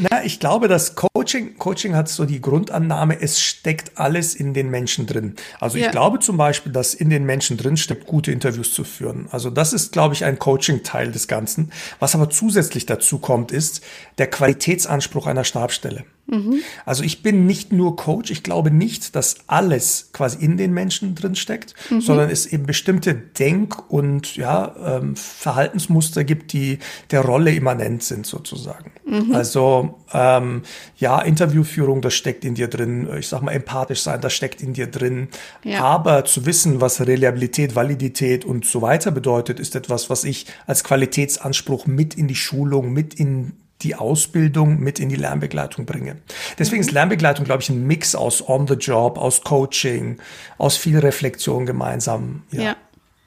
[0.00, 4.70] na, ich glaube, dass Coaching, Coaching hat so die Grundannahme, es steckt alles in den
[4.70, 5.36] Menschen drin.
[5.60, 5.86] Also ja.
[5.86, 9.28] ich glaube zum Beispiel, dass in den Menschen drin steckt, gute Interviews zu führen.
[9.30, 11.72] Also das ist, glaube ich, ein Coaching-Teil des Ganzen.
[11.98, 13.82] Was aber zusätzlich dazu kommt, ist
[14.18, 16.04] der Qualitätsanspruch einer Stabstelle.
[16.26, 16.60] Mhm.
[16.84, 21.14] Also ich bin nicht nur Coach, ich glaube nicht, dass alles quasi in den Menschen
[21.14, 22.00] drin steckt, mhm.
[22.00, 26.78] sondern es eben bestimmte Denk- und ja, ähm, Verhaltensmuster gibt, die
[27.10, 28.92] der Rolle immanent sind sozusagen.
[29.04, 29.34] Mhm.
[29.34, 30.62] Also ähm,
[30.96, 34.72] ja, Interviewführung, das steckt in dir drin, ich sag mal empathisch sein, das steckt in
[34.72, 35.28] dir drin.
[35.64, 35.82] Ja.
[35.82, 40.84] Aber zu wissen, was Reliabilität, Validität und so weiter bedeutet, ist etwas, was ich als
[40.84, 46.16] Qualitätsanspruch mit in die Schulung, mit in die Ausbildung mit in die Lernbegleitung bringe.
[46.58, 46.88] Deswegen mhm.
[46.88, 50.18] ist Lernbegleitung, glaube ich, ein Mix aus On the Job, aus Coaching,
[50.58, 52.42] aus viel Reflexion gemeinsam.
[52.50, 52.76] Ja, ja.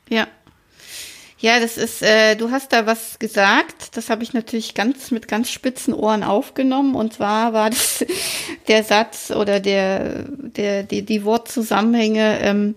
[0.10, 0.28] Ja,
[1.40, 5.28] ja das ist, äh, du hast da was gesagt, das habe ich natürlich ganz mit
[5.28, 6.96] ganz spitzen Ohren aufgenommen.
[6.96, 8.06] Und zwar war das
[8.68, 12.76] der Satz oder der, der, die, die Wortzusammenhänge, ähm,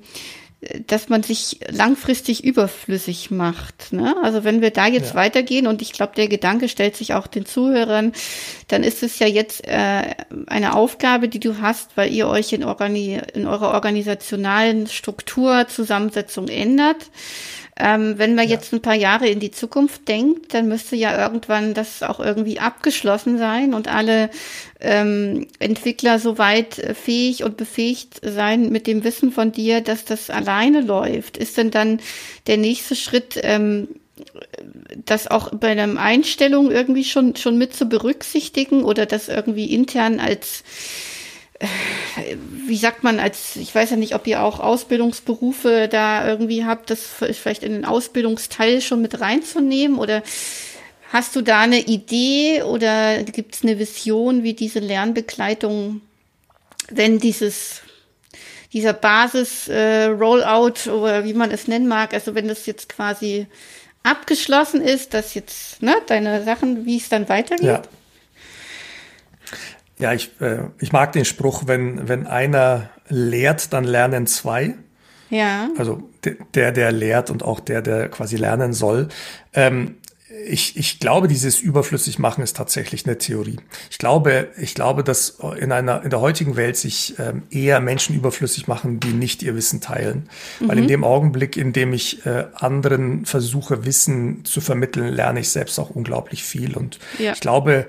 [0.86, 3.92] dass man sich langfristig überflüssig macht.
[3.92, 4.14] Ne?
[4.22, 5.14] Also wenn wir da jetzt ja.
[5.14, 8.12] weitergehen und ich glaube, der Gedanke stellt sich auch den Zuhörern,
[8.68, 10.14] dann ist es ja jetzt äh,
[10.46, 16.48] eine Aufgabe, die du hast, weil ihr euch in, Organi in eurer organisationalen Struktur, Zusammensetzung
[16.48, 17.10] ändert.
[17.78, 18.54] Ähm, wenn man ja.
[18.54, 22.58] jetzt ein paar Jahre in die Zukunft denkt, dann müsste ja irgendwann das auch irgendwie
[22.58, 24.30] abgeschlossen sein und alle
[24.80, 30.30] ähm, Entwickler soweit äh, fähig und befähigt sein mit dem Wissen von dir, dass das
[30.30, 31.36] alleine läuft.
[31.36, 32.00] Ist denn dann
[32.46, 33.88] der nächste Schritt, ähm,
[35.04, 40.20] das auch bei einer Einstellung irgendwie schon, schon mit zu berücksichtigen oder das irgendwie intern
[40.20, 40.64] als
[42.66, 46.90] wie sagt man, als, ich weiß ja nicht, ob ihr auch Ausbildungsberufe da irgendwie habt,
[46.90, 50.22] das vielleicht in den Ausbildungsteil schon mit reinzunehmen oder
[51.12, 56.00] hast du da eine Idee oder gibt es eine Vision, wie diese Lernbegleitung,
[56.90, 57.82] wenn dieses
[58.72, 63.46] dieser Basis-Rollout äh, oder wie man es nennen mag, also wenn das jetzt quasi
[64.02, 67.64] abgeschlossen ist, dass jetzt ne, deine Sachen, wie es dann weitergeht?
[67.64, 67.82] Ja.
[69.98, 74.74] Ja, ich, äh, ich mag den Spruch, wenn, wenn einer lehrt, dann lernen zwei.
[75.30, 75.70] Ja.
[75.76, 76.02] Also
[76.54, 79.08] der, der lehrt und auch der, der quasi lernen soll.
[79.52, 79.96] Ähm,
[80.44, 83.58] ich, ich glaube, dieses überflüssig machen ist tatsächlich eine Theorie.
[83.90, 88.14] Ich glaube, ich glaube, dass in einer in der heutigen Welt sich ähm, eher Menschen
[88.16, 90.28] überflüssig machen, die nicht ihr Wissen teilen,
[90.60, 90.68] mhm.
[90.68, 90.88] weil in mhm.
[90.88, 95.90] dem Augenblick, in dem ich äh, anderen versuche Wissen zu vermitteln, lerne ich selbst auch
[95.90, 97.32] unglaublich viel und ja.
[97.32, 97.86] ich glaube,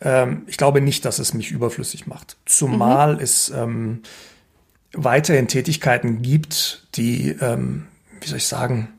[0.00, 2.36] ähm, ich glaube nicht, dass es mich überflüssig macht.
[2.44, 3.20] Zumal mhm.
[3.20, 4.02] es ähm,
[4.92, 7.86] weiterhin Tätigkeiten gibt, die, ähm,
[8.20, 8.93] wie soll ich sagen,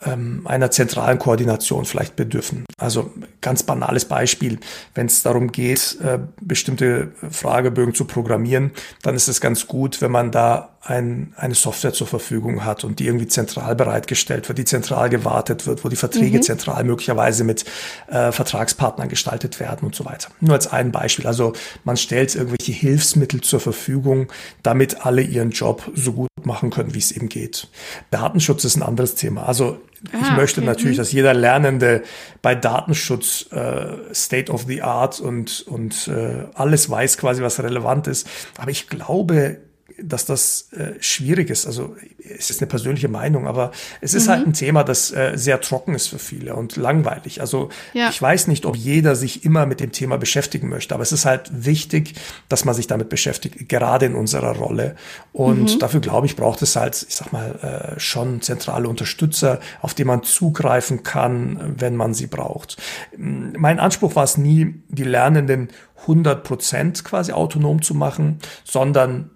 [0.00, 2.64] einer zentralen Koordination vielleicht bedürfen.
[2.78, 4.58] Also ganz banales Beispiel,
[4.94, 10.10] wenn es darum geht, äh, bestimmte Fragebögen zu programmieren, dann ist es ganz gut, wenn
[10.10, 14.64] man da ein, eine Software zur Verfügung hat und die irgendwie zentral bereitgestellt wird, die
[14.64, 16.42] zentral gewartet wird, wo die Verträge mhm.
[16.42, 17.64] zentral möglicherweise mit
[18.08, 20.28] äh, Vertragspartnern gestaltet werden und so weiter.
[20.40, 21.26] Nur als ein Beispiel.
[21.26, 21.54] Also
[21.84, 24.28] man stellt irgendwelche Hilfsmittel zur Verfügung,
[24.62, 27.68] damit alle ihren Job so gut machen können, wie es eben geht.
[28.10, 29.46] Datenschutz ist ein anderes Thema.
[29.46, 29.78] Also
[30.12, 30.68] ah, ich möchte okay.
[30.68, 31.00] natürlich, mhm.
[31.00, 32.02] dass jeder Lernende
[32.40, 38.06] bei Datenschutz äh, State of the Art und, und äh, alles weiß quasi, was relevant
[38.06, 38.26] ist.
[38.56, 39.58] Aber ich glaube,
[40.02, 41.66] dass das äh, schwierig ist.
[41.66, 44.44] Also es ist eine persönliche Meinung, aber es ist halt mhm.
[44.44, 47.40] halt ein Thema, das äh, sehr trocken ist für viele und langweilig.
[47.40, 48.08] Also ja.
[48.08, 51.24] ich weiß nicht, ob jeder sich immer mit dem Thema beschäftigen möchte, aber es ist
[51.24, 52.14] halt wichtig,
[52.48, 54.96] dass man sich damit beschäftigt, gerade in unserer Rolle.
[55.32, 55.78] Und mhm.
[55.78, 60.04] dafür glaube ich, braucht es halt, ich sag mal, äh, schon zentrale Unterstützer, auf die
[60.04, 62.76] man zugreifen kann, wenn man sie braucht.
[63.16, 65.68] Mein Anspruch war es nie, die Lernenden
[66.02, 69.30] 100 Prozent quasi autonom zu machen, sondern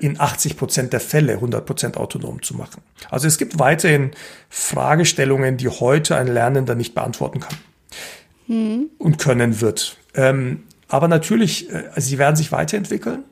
[0.00, 2.82] in 80 Prozent der Fälle 100 Prozent autonom zu machen.
[3.10, 4.12] Also es gibt weiterhin
[4.48, 7.56] Fragestellungen, die heute ein Lernender nicht beantworten kann
[8.46, 8.90] hm.
[8.98, 9.98] und können wird.
[10.14, 13.24] Ähm, aber natürlich, äh, sie werden sich weiterentwickeln.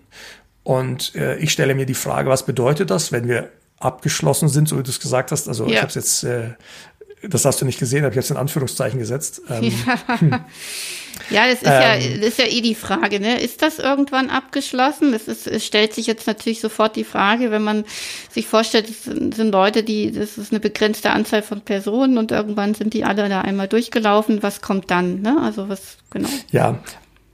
[0.64, 4.78] Und äh, ich stelle mir die Frage, was bedeutet das, wenn wir abgeschlossen sind, so
[4.78, 5.48] wie du es gesagt hast.
[5.48, 5.70] Also ja.
[5.70, 6.50] ich habe es jetzt äh,
[7.28, 9.42] das hast du nicht gesehen, habe ich jetzt in Anführungszeichen gesetzt.
[9.48, 9.72] Ähm,
[11.30, 11.46] ja.
[11.46, 12.20] das ist ja, ähm.
[12.20, 13.40] das ist ja eh die Frage, ne?
[13.40, 15.12] Ist das irgendwann abgeschlossen?
[15.12, 17.84] Das ist, es stellt sich jetzt natürlich sofort die Frage, wenn man
[18.30, 22.32] sich vorstellt, es sind, sind Leute, die, das ist eine begrenzte Anzahl von Personen und
[22.32, 24.42] irgendwann sind die alle da einmal durchgelaufen.
[24.42, 25.20] Was kommt dann?
[25.20, 25.36] Ne?
[25.42, 26.28] Also was genau?
[26.50, 26.78] Ja,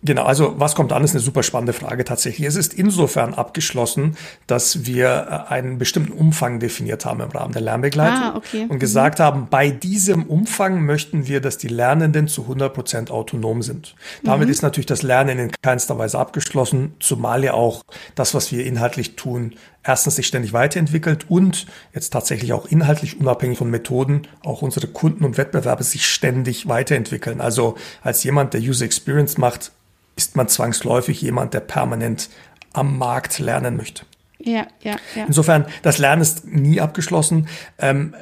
[0.02, 2.46] Genau, also was kommt an, ist eine super spannende Frage tatsächlich.
[2.46, 7.60] Es ist insofern abgeschlossen, dass wir äh, einen bestimmten Umfang definiert haben im Rahmen der
[7.60, 8.66] Lernbegleitung ah, okay.
[8.68, 9.24] und gesagt mhm.
[9.24, 13.94] haben, bei diesem Umfang möchten wir, dass die Lernenden zu 100 Prozent autonom sind.
[14.24, 14.52] Damit mhm.
[14.52, 17.82] ist natürlich das Lernen in keinster Weise abgeschlossen, zumal ja auch
[18.14, 23.58] das, was wir inhaltlich tun, erstens sich ständig weiterentwickelt und jetzt tatsächlich auch inhaltlich unabhängig
[23.58, 27.42] von Methoden auch unsere Kunden und Wettbewerber sich ständig weiterentwickeln.
[27.42, 29.72] Also als jemand, der User Experience macht,
[30.20, 32.28] ist man zwangsläufig jemand, der permanent
[32.74, 34.04] am Markt lernen möchte.
[34.38, 35.24] Ja, ja, ja.
[35.26, 37.48] Insofern, das Lernen ist nie abgeschlossen.
[37.78, 38.14] Ähm,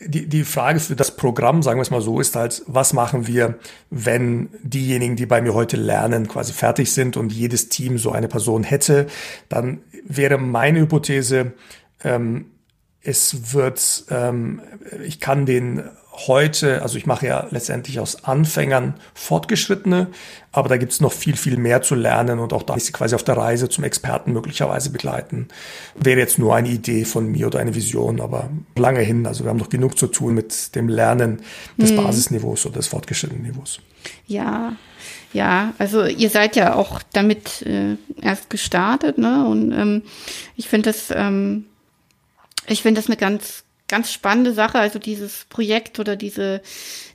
[0.00, 3.26] die, die Frage für das Programm, sagen wir es mal so, ist halt, was machen
[3.26, 3.58] wir,
[3.90, 8.28] wenn diejenigen, die bei mir heute lernen, quasi fertig sind und jedes Team so eine
[8.28, 9.08] Person hätte,
[9.48, 11.54] dann wäre meine Hypothese,
[12.04, 12.52] ähm,
[13.06, 14.60] es wird, ähm,
[15.04, 15.84] ich kann den
[16.26, 20.08] heute, also ich mache ja letztendlich aus Anfängern Fortgeschrittene,
[20.50, 23.14] aber da gibt's noch viel, viel mehr zu lernen und auch da ist sie quasi
[23.14, 25.48] auf der Reise zum Experten möglicherweise begleiten.
[25.94, 29.26] Wäre jetzt nur eine Idee von mir oder eine Vision, aber lange hin.
[29.26, 31.42] Also wir haben noch genug zu tun mit dem Lernen
[31.76, 31.96] des hm.
[31.98, 33.80] Basisniveaus oder des fortgeschrittenen Niveaus.
[34.26, 34.72] Ja,
[35.32, 39.46] ja, also ihr seid ja auch damit äh, erst gestartet, ne?
[39.46, 40.02] Und ähm,
[40.56, 41.66] ich finde das, ähm,
[42.68, 44.78] ich finde das eine ganz ganz spannende Sache.
[44.78, 46.60] Also dieses Projekt oder diese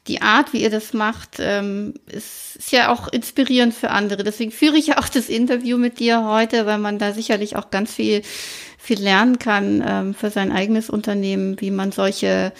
[0.08, 4.24] die Art, wie ihr das macht, ähm, ist, ist ja auch inspirierend für andere.
[4.24, 7.70] Deswegen führe ich ja auch das Interview mit dir heute, weil man da sicherlich auch
[7.70, 8.22] ganz viel
[8.78, 12.52] viel lernen kann ähm, für sein eigenes Unternehmen, wie man solche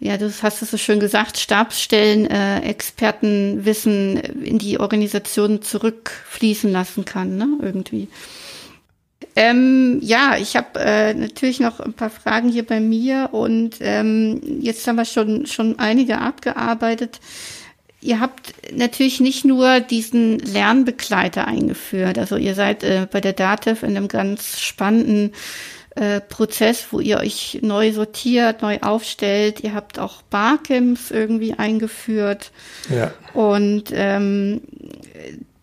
[0.00, 7.06] ja, du hast es so schön gesagt, Stabsstellen, äh, Expertenwissen in die Organisation zurückfließen lassen
[7.06, 8.08] kann, ne, irgendwie.
[9.36, 14.40] Ähm, ja, ich habe äh, natürlich noch ein paar Fragen hier bei mir und ähm,
[14.60, 17.20] jetzt haben wir schon, schon einige abgearbeitet.
[18.00, 22.18] Ihr habt natürlich nicht nur diesen Lernbegleiter eingeführt.
[22.18, 25.32] Also ihr seid äh, bei der DATEV in einem ganz spannenden
[25.96, 29.60] äh, Prozess, wo ihr euch neu sortiert, neu aufstellt.
[29.60, 32.52] Ihr habt auch Barcamps irgendwie eingeführt.
[32.94, 33.14] Ja.
[33.32, 34.60] Und ähm,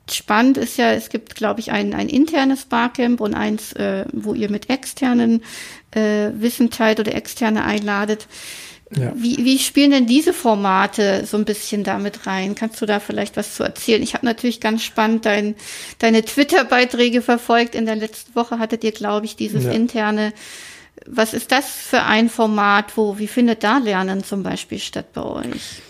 [0.10, 4.34] spannend ist ja, es gibt, glaube ich, ein, ein internes Barcamp und eins, äh, wo
[4.34, 5.44] ihr mit externen
[5.92, 8.28] äh, Wissen teilt oder externe einladet.
[8.96, 9.14] Ja.
[9.16, 12.56] Wie, wie spielen denn diese Formate so ein bisschen damit rein?
[12.56, 14.04] Kannst du da vielleicht was zu erzählen?
[14.04, 15.56] Ich habe natürlich ganz spannend dein,
[16.00, 17.74] deine Twitter-Beiträge verfolgt.
[17.74, 19.72] In der letzten Woche hattet ihr, glaube ich, dieses ja.
[19.72, 20.34] interne.
[21.06, 22.98] Was ist das für ein Format?
[22.98, 25.82] Wo, wie findet da Lernen zum Beispiel statt bei euch?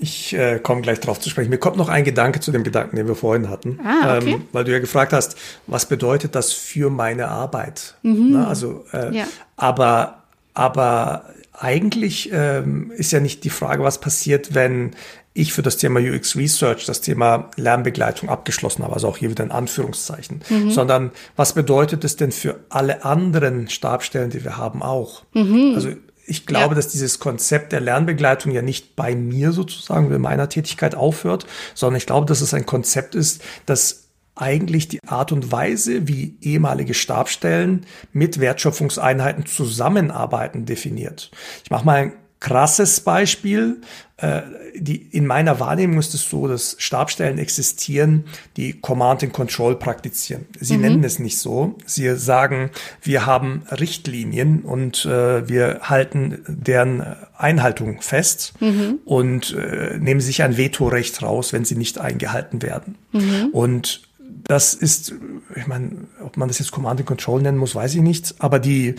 [0.00, 1.50] Ich äh, komme gleich drauf zu sprechen.
[1.50, 3.78] Mir kommt noch ein Gedanke zu dem Gedanken, den wir vorhin hatten.
[3.84, 4.32] Ah, okay.
[4.32, 5.36] ähm, weil du ja gefragt hast,
[5.66, 7.96] was bedeutet das für meine Arbeit?
[8.02, 8.30] Mhm.
[8.32, 9.24] Na, also, äh, ja.
[9.56, 10.22] aber,
[10.54, 14.92] aber eigentlich ähm, ist ja nicht die Frage, was passiert, wenn
[15.32, 19.44] ich für das Thema UX Research das Thema Lernbegleitung abgeschlossen habe, also auch hier wieder
[19.44, 20.70] in Anführungszeichen, mhm.
[20.70, 25.22] sondern was bedeutet es denn für alle anderen Stabstellen, die wir haben, auch?
[25.34, 25.72] Mhm.
[25.74, 25.90] Also
[26.26, 26.74] ich glaube, ja.
[26.76, 31.96] dass dieses Konzept der Lernbegleitung ja nicht bei mir sozusagen bei meiner Tätigkeit aufhört, sondern
[31.98, 36.94] ich glaube, dass es ein Konzept ist, das eigentlich die Art und Weise, wie ehemalige
[36.94, 41.30] Stabstellen mit Wertschöpfungseinheiten zusammenarbeiten, definiert.
[41.64, 43.80] Ich mache mal ein krasses Beispiel.
[44.16, 44.42] Äh,
[44.74, 48.24] die, in meiner Wahrnehmung ist es so, dass Stabstellen existieren,
[48.56, 50.46] die Command and Control praktizieren.
[50.58, 50.82] Sie mhm.
[50.82, 51.76] nennen es nicht so.
[51.86, 52.70] Sie sagen,
[53.02, 57.04] wir haben Richtlinien und äh, wir halten deren
[57.36, 58.98] Einhaltung fest mhm.
[59.04, 62.96] und äh, nehmen sich ein Vetorecht raus, wenn sie nicht eingehalten werden.
[63.12, 63.48] Mhm.
[63.52, 64.02] Und
[64.44, 65.14] das ist,
[65.54, 65.90] ich meine,
[66.24, 68.94] ob man das jetzt Command and Control nennen muss, weiß ich nicht, aber die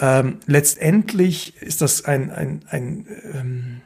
[0.00, 3.80] ähm, letztendlich ist das ein, ein, ein ähm,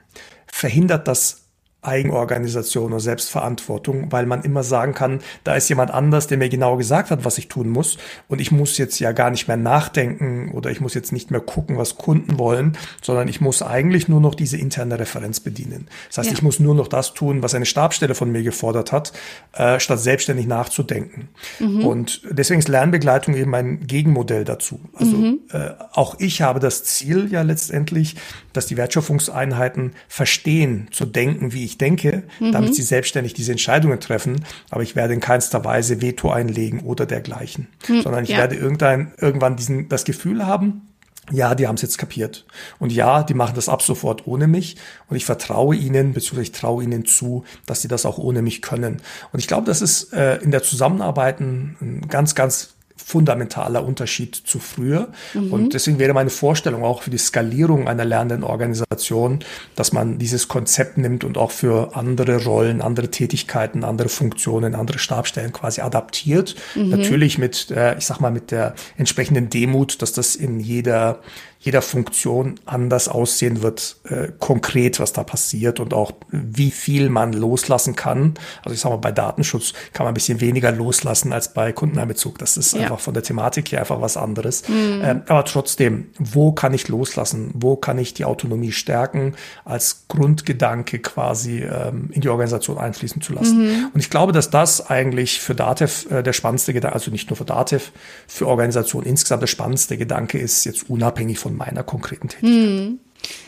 [0.47, 1.44] verhindert das
[1.85, 6.77] Eigenorganisation oder Selbstverantwortung, weil man immer sagen kann, da ist jemand anders, der mir genau
[6.77, 10.51] gesagt hat, was ich tun muss und ich muss jetzt ja gar nicht mehr nachdenken
[10.53, 14.21] oder ich muss jetzt nicht mehr gucken, was Kunden wollen, sondern ich muss eigentlich nur
[14.21, 15.89] noch diese interne Referenz bedienen.
[16.09, 16.35] Das heißt, ja.
[16.35, 19.13] ich muss nur noch das tun, was eine Stabstelle von mir gefordert hat,
[19.53, 21.29] äh, statt selbstständig nachzudenken.
[21.59, 21.87] Mhm.
[21.87, 24.81] Und deswegen ist Lernbegleitung eben ein Gegenmodell dazu.
[24.95, 25.41] Also mhm.
[25.51, 28.17] äh, auch ich habe das Ziel ja letztendlich,
[28.55, 32.53] dass die Wertschöpfungseinheiten verstehen, zu denken, wie ich denke, mhm.
[32.53, 34.45] damit sie selbstständig diese Entscheidungen treffen.
[34.71, 38.39] Aber ich werde in keinster Weise Veto einlegen oder dergleichen, mhm, sondern ich ja.
[38.39, 40.89] werde irgendein, irgendwann diesen, das Gefühl haben,
[41.31, 42.45] ja, die haben es jetzt kapiert.
[42.79, 44.77] Und ja, die machen das ab sofort ohne mich.
[45.09, 48.61] Und ich vertraue ihnen, beziehungsweise ich traue ihnen zu, dass sie das auch ohne mich
[48.61, 49.01] können.
[49.33, 54.35] Und ich glaube, das ist äh, in der Zusammenarbeit ein, ein ganz, ganz fundamentaler Unterschied
[54.35, 55.09] zu früher.
[55.35, 55.53] Mhm.
[55.53, 59.41] Und deswegen wäre meine Vorstellung auch für die Skalierung einer lernenden Organisation,
[59.75, 64.99] dass man dieses Konzept nimmt und auch für andere Rollen, andere Tätigkeiten, andere Funktionen, andere
[64.99, 66.55] Stabstellen quasi adaptiert.
[66.75, 66.91] Mhm.
[66.91, 71.21] Natürlich mit, äh, ich sag mal, mit der entsprechenden Demut, dass das in jeder
[71.65, 77.33] jeder Funktion anders aussehen wird, äh, konkret, was da passiert und auch wie viel man
[77.33, 78.35] loslassen kann.
[78.63, 82.39] Also ich sage mal, bei Datenschutz kann man ein bisschen weniger loslassen als bei Kundeneinbezug.
[82.39, 82.83] Das ist ja.
[82.83, 84.69] einfach von der Thematik her einfach was anderes.
[84.69, 85.01] Mhm.
[85.03, 87.51] Ähm, aber trotzdem, wo kann ich loslassen?
[87.55, 93.33] Wo kann ich die Autonomie stärken, als Grundgedanke quasi ähm, in die Organisation einfließen zu
[93.33, 93.63] lassen?
[93.63, 93.91] Mhm.
[93.95, 97.39] Und ich glaube, dass das eigentlich für Datev äh, der spannendste Gedanke, also nicht nur
[97.39, 97.91] für Datev,
[98.27, 102.51] für Organisationen insgesamt der spannendste Gedanke ist, jetzt unabhängig von meiner konkreten Tätigkeit.
[102.51, 102.99] Hm.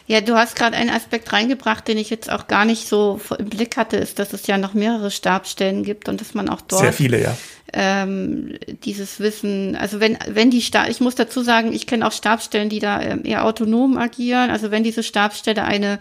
[0.07, 3.49] Ja, du hast gerade einen Aspekt reingebracht, den ich jetzt auch gar nicht so im
[3.49, 6.83] Blick hatte, ist, dass es ja noch mehrere Stabstellen gibt und dass man auch dort
[6.83, 7.37] sehr viele, ja.
[7.73, 12.12] Ähm, dieses Wissen, also wenn wenn die Stab, ich muss dazu sagen, ich kenne auch
[12.12, 14.51] Stabstellen, die da ähm, eher autonom agieren.
[14.51, 15.99] Also wenn diese Stabstelle eine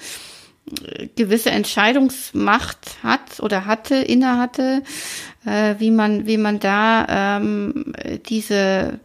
[0.88, 4.84] äh, gewisse Entscheidungsmacht hat oder hatte, inne hatte,
[5.46, 7.94] äh, wie man wie man da ähm,
[8.30, 9.00] diese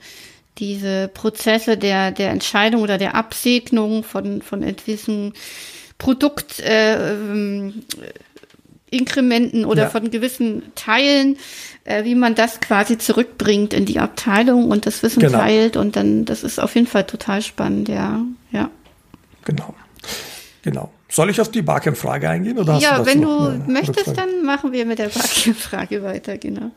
[0.60, 5.32] diese Prozesse der, der Entscheidung oder der Absegnung von, von gewissen
[5.98, 7.82] Produkt, äh, ähm,
[8.90, 9.88] Inkrementen oder ja.
[9.88, 11.36] von gewissen Teilen,
[11.84, 15.38] äh, wie man das quasi zurückbringt in die Abteilung und das Wissen genau.
[15.38, 18.20] teilt und dann, das ist auf jeden Fall total spannend, ja,
[18.50, 18.70] ja.
[19.44, 19.74] Genau,
[20.62, 20.90] genau.
[21.08, 22.58] Soll ich auf die Barcamp-Frage eingehen?
[22.58, 26.70] Oder ja, wenn du möchtest, dann machen wir mit der Barcamp-Frage weiter, genau.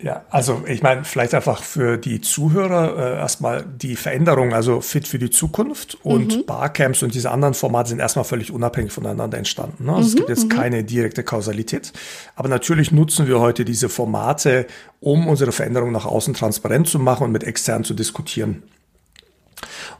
[0.00, 5.08] Ja, also ich meine, vielleicht einfach für die Zuhörer äh, erstmal die Veränderung, also Fit
[5.08, 6.46] für die Zukunft und mhm.
[6.46, 9.86] Barcamps und diese anderen Formate sind erstmal völlig unabhängig voneinander entstanden.
[9.86, 9.94] Ne?
[9.94, 10.48] Also mhm, es gibt jetzt mhm.
[10.50, 11.92] keine direkte Kausalität.
[12.36, 14.68] Aber natürlich nutzen wir heute diese Formate,
[15.00, 18.62] um unsere Veränderung nach außen transparent zu machen und mit extern zu diskutieren.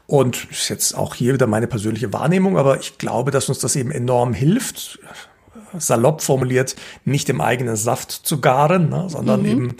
[0.07, 3.75] Und ist jetzt auch hier wieder meine persönliche Wahrnehmung, aber ich glaube, dass uns das
[3.75, 4.99] eben enorm hilft,
[5.77, 9.47] salopp formuliert, nicht im eigenen Saft zu garen, ne, sondern mhm.
[9.47, 9.75] eben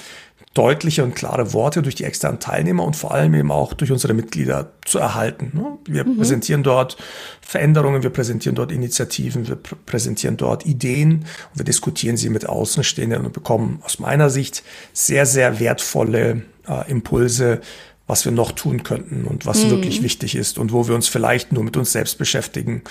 [0.54, 4.14] deutliche und klare Worte durch die externen Teilnehmer und vor allem eben auch durch unsere
[4.14, 5.52] Mitglieder zu erhalten.
[5.54, 5.78] Ne.
[5.86, 6.18] Wir mhm.
[6.18, 6.98] präsentieren dort
[7.42, 12.50] Veränderungen, wir präsentieren dort Initiativen, wir pr präsentieren dort Ideen und wir diskutieren sie mit
[12.50, 17.62] Außenstehenden und bekommen aus meiner Sicht sehr, sehr wertvolle äh, Impulse,
[18.08, 19.70] was wir noch tun könnten und was mhm.
[19.70, 22.82] wirklich wichtig ist und wo wir uns vielleicht nur mit uns selbst beschäftigen.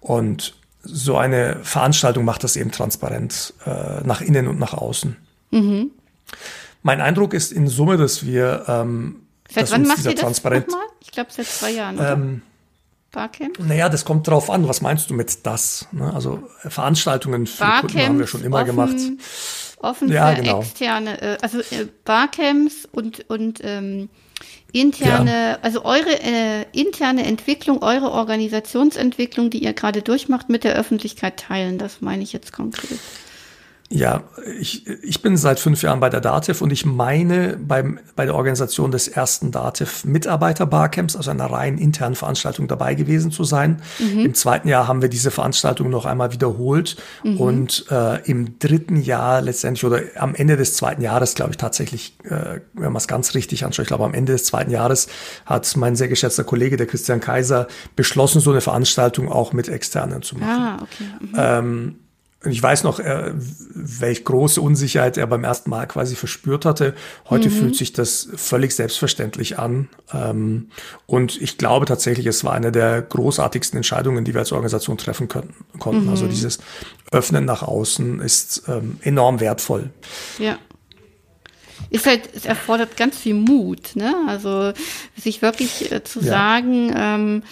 [0.00, 5.16] Und so eine Veranstaltung macht das eben transparent äh, nach innen und nach außen.
[5.50, 5.90] Mhm.
[6.82, 10.64] Mein Eindruck ist in Summe, dass wir ähm, Seit dass wann macht ihr das nochmal?
[11.00, 11.98] Ich glaube seit zwei Jahren.
[12.00, 12.42] Ähm,
[13.12, 13.58] Barcamp?
[13.60, 14.68] Naja, das kommt drauf an.
[14.68, 15.86] Was meinst du mit das?
[15.92, 16.12] Ne?
[16.12, 18.96] Also Veranstaltungen für Barcamps, Kunden haben wir schon immer offen, gemacht.
[19.78, 20.60] Offen ja, für genau.
[20.60, 24.08] externe, äh, also äh, Barcamps und und ähm,
[24.72, 25.58] interne, ja.
[25.62, 31.78] also eure äh, interne Entwicklung, eure Organisationsentwicklung, die ihr gerade durchmacht, mit der Öffentlichkeit teilen.
[31.78, 32.98] Das meine ich jetzt konkret.
[33.94, 34.24] Ja,
[34.58, 38.34] ich, ich bin seit fünf Jahren bei der DATEV und ich meine beim, bei der
[38.34, 43.82] Organisation des ersten DATEV Mitarbeiter-Barcamps, also einer rein internen Veranstaltung dabei gewesen zu sein.
[44.00, 44.18] Mhm.
[44.18, 47.40] Im zweiten Jahr haben wir diese Veranstaltung noch einmal wiederholt mhm.
[47.40, 52.18] und äh, im dritten Jahr letztendlich oder am Ende des zweiten Jahres, glaube ich tatsächlich,
[52.24, 55.06] äh, wenn man es ganz richtig anschaut, ich glaube am Ende des zweiten Jahres
[55.46, 60.22] hat mein sehr geschätzter Kollege, der Christian Kaiser, beschlossen, so eine Veranstaltung auch mit Externen
[60.22, 60.50] zu machen.
[60.50, 61.04] Ah, okay.
[61.20, 61.34] Mhm.
[61.36, 61.94] Ähm,
[62.46, 63.32] ich weiß noch, äh,
[63.74, 66.94] welch große Unsicherheit er beim ersten Mal quasi verspürt hatte.
[67.30, 67.54] Heute mhm.
[67.54, 69.88] fühlt sich das völlig selbstverständlich an.
[70.12, 70.68] Ähm,
[71.06, 75.28] und ich glaube tatsächlich, es war eine der großartigsten Entscheidungen, die wir als Organisation treffen
[75.28, 76.04] können, konnten.
[76.04, 76.10] Mhm.
[76.10, 76.58] Also dieses
[77.10, 79.90] Öffnen nach außen ist ähm, enorm wertvoll.
[80.38, 80.58] Ja
[81.90, 84.14] ist halt, es erfordert ganz viel Mut, ne?
[84.26, 84.72] Also
[85.16, 86.26] sich wirklich äh, zu ja.
[86.26, 87.42] sagen, ähm,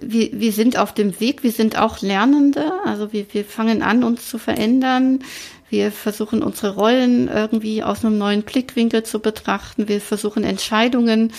[0.00, 4.04] wir, wir sind auf dem Weg, wir sind auch Lernende, also wir, wir fangen an,
[4.04, 5.20] uns zu verändern.
[5.68, 9.88] Wir versuchen unsere Rollen irgendwie aus einem neuen Blickwinkel zu betrachten.
[9.88, 11.32] Wir versuchen Entscheidungen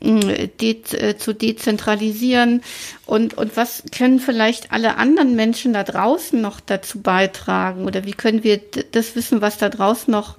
[0.00, 2.62] de äh, zu dezentralisieren
[3.06, 8.12] und, und was können vielleicht alle anderen Menschen da draußen noch dazu beitragen oder wie
[8.12, 8.60] können wir
[8.92, 10.36] das Wissen, was da draußen noch,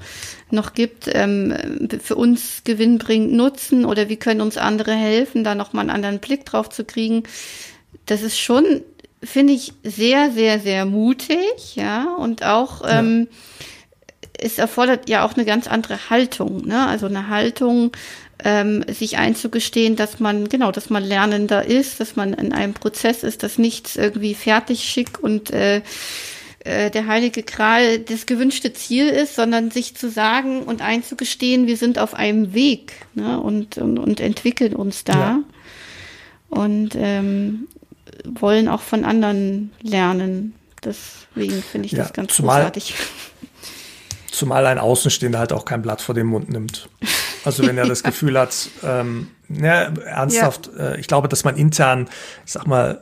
[0.50, 5.82] noch gibt, ähm, für uns gewinnbringend nutzen oder wie können uns andere helfen, da nochmal
[5.82, 7.24] einen anderen Blick drauf zu kriegen.
[8.06, 8.82] Das ist schon,
[9.22, 13.00] finde ich, sehr, sehr, sehr mutig, ja, und auch, ja.
[13.00, 13.28] ähm,
[14.42, 16.88] es erfordert ja auch eine ganz andere Haltung, ne?
[16.88, 17.92] Also eine Haltung,
[18.44, 23.24] ähm, sich einzugestehen, dass man, genau, dass man lernender ist, dass man in einem Prozess
[23.24, 25.82] ist, dass nichts irgendwie fertig, schick und äh,
[26.60, 31.78] äh, der heilige Gral das gewünschte Ziel ist, sondern sich zu sagen und einzugestehen, wir
[31.78, 35.14] sind auf einem Weg ne, und, und, und entwickeln uns da.
[35.14, 35.40] Ja.
[36.50, 37.68] Und ähm,
[38.26, 40.56] wollen auch von anderen lernen.
[40.84, 42.96] Deswegen finde ich ja, das ganz zumal, großartig.
[44.32, 46.90] Zumal ein Außenstehender halt auch kein Blatt vor den Mund nimmt.
[47.46, 50.92] Also wenn er das Gefühl hat, ähm, ja, ernsthaft, ja.
[50.92, 52.08] Äh, ich glaube, dass man intern,
[52.46, 53.02] ich sag mal,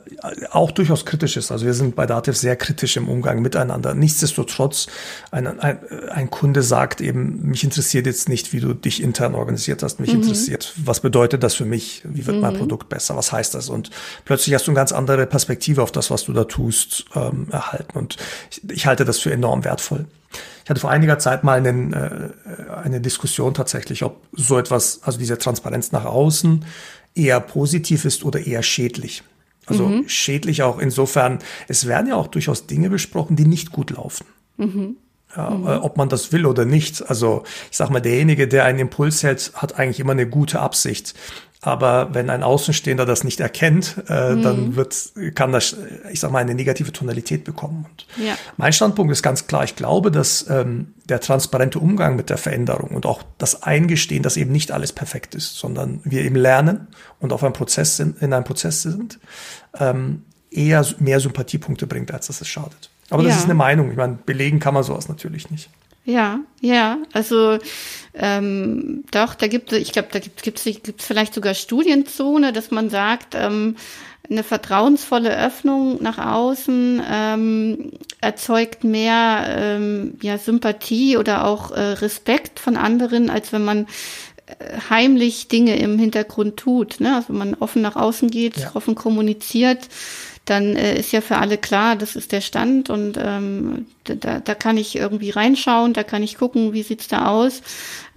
[0.50, 1.52] auch durchaus kritisch ist.
[1.52, 3.94] Also wir sind bei Dativ sehr kritisch im Umgang miteinander.
[3.94, 4.86] Nichtsdestotrotz,
[5.30, 5.78] ein, ein,
[6.08, 10.12] ein Kunde sagt eben, mich interessiert jetzt nicht, wie du dich intern organisiert hast, mich
[10.12, 10.22] mhm.
[10.22, 12.42] interessiert, was bedeutet das für mich, wie wird mhm.
[12.42, 13.68] mein Produkt besser, was heißt das?
[13.68, 13.90] Und
[14.24, 17.98] plötzlich hast du eine ganz andere Perspektive auf das, was du da tust, ähm, erhalten.
[17.98, 18.16] Und
[18.50, 20.06] ich, ich halte das für enorm wertvoll.
[20.68, 22.28] Ich hatte vor einiger Zeit mal einen, äh,
[22.84, 26.62] eine Diskussion tatsächlich, ob so etwas, also diese Transparenz nach außen,
[27.14, 29.22] eher positiv ist oder eher schädlich.
[29.64, 30.06] Also mhm.
[30.10, 31.38] schädlich auch insofern,
[31.68, 34.26] es werden ja auch durchaus Dinge besprochen, die nicht gut laufen.
[34.58, 34.96] Mhm.
[35.34, 35.66] Ja, mhm.
[35.66, 37.08] Äh, ob man das will oder nicht.
[37.08, 41.14] Also ich sag mal, derjenige, der einen Impuls hält, hat eigentlich immer eine gute Absicht.
[41.60, 44.42] Aber wenn ein Außenstehender das nicht erkennt, äh, mhm.
[44.42, 45.76] dann wird, kann das,
[46.12, 47.86] ich sag mal, eine negative Tonalität bekommen.
[47.90, 48.36] Und ja.
[48.56, 49.64] Mein Standpunkt ist ganz klar.
[49.64, 54.36] Ich glaube, dass ähm, der transparente Umgang mit der Veränderung und auch das Eingestehen, dass
[54.36, 56.86] eben nicht alles perfekt ist, sondern wir eben lernen
[57.18, 59.18] und auf einem Prozess sind, in einem Prozess sind,
[59.80, 62.90] ähm, eher mehr Sympathiepunkte bringt, als dass es schadet.
[63.10, 63.38] Aber das ja.
[63.38, 63.90] ist eine Meinung.
[63.90, 65.70] Ich meine, belegen kann man sowas natürlich nicht.
[66.08, 67.58] Ja, ja, also
[68.14, 72.70] ähm, doch, da gibt es, ich glaube, da gibt es gibt's vielleicht sogar Studienzone, dass
[72.70, 73.76] man sagt, ähm,
[74.30, 77.92] eine vertrauensvolle Öffnung nach außen ähm,
[78.22, 83.86] erzeugt mehr ähm, ja, Sympathie oder auch äh, Respekt von anderen, als wenn man
[84.46, 87.00] äh, heimlich Dinge im Hintergrund tut.
[87.00, 87.16] Ne?
[87.16, 88.70] Also wenn man offen nach außen geht, ja.
[88.72, 89.88] offen kommuniziert,
[90.48, 94.54] dann äh, ist ja für alle klar, das ist der Stand und ähm, da, da
[94.54, 97.60] kann ich irgendwie reinschauen, da kann ich gucken, wie sieht's da aus,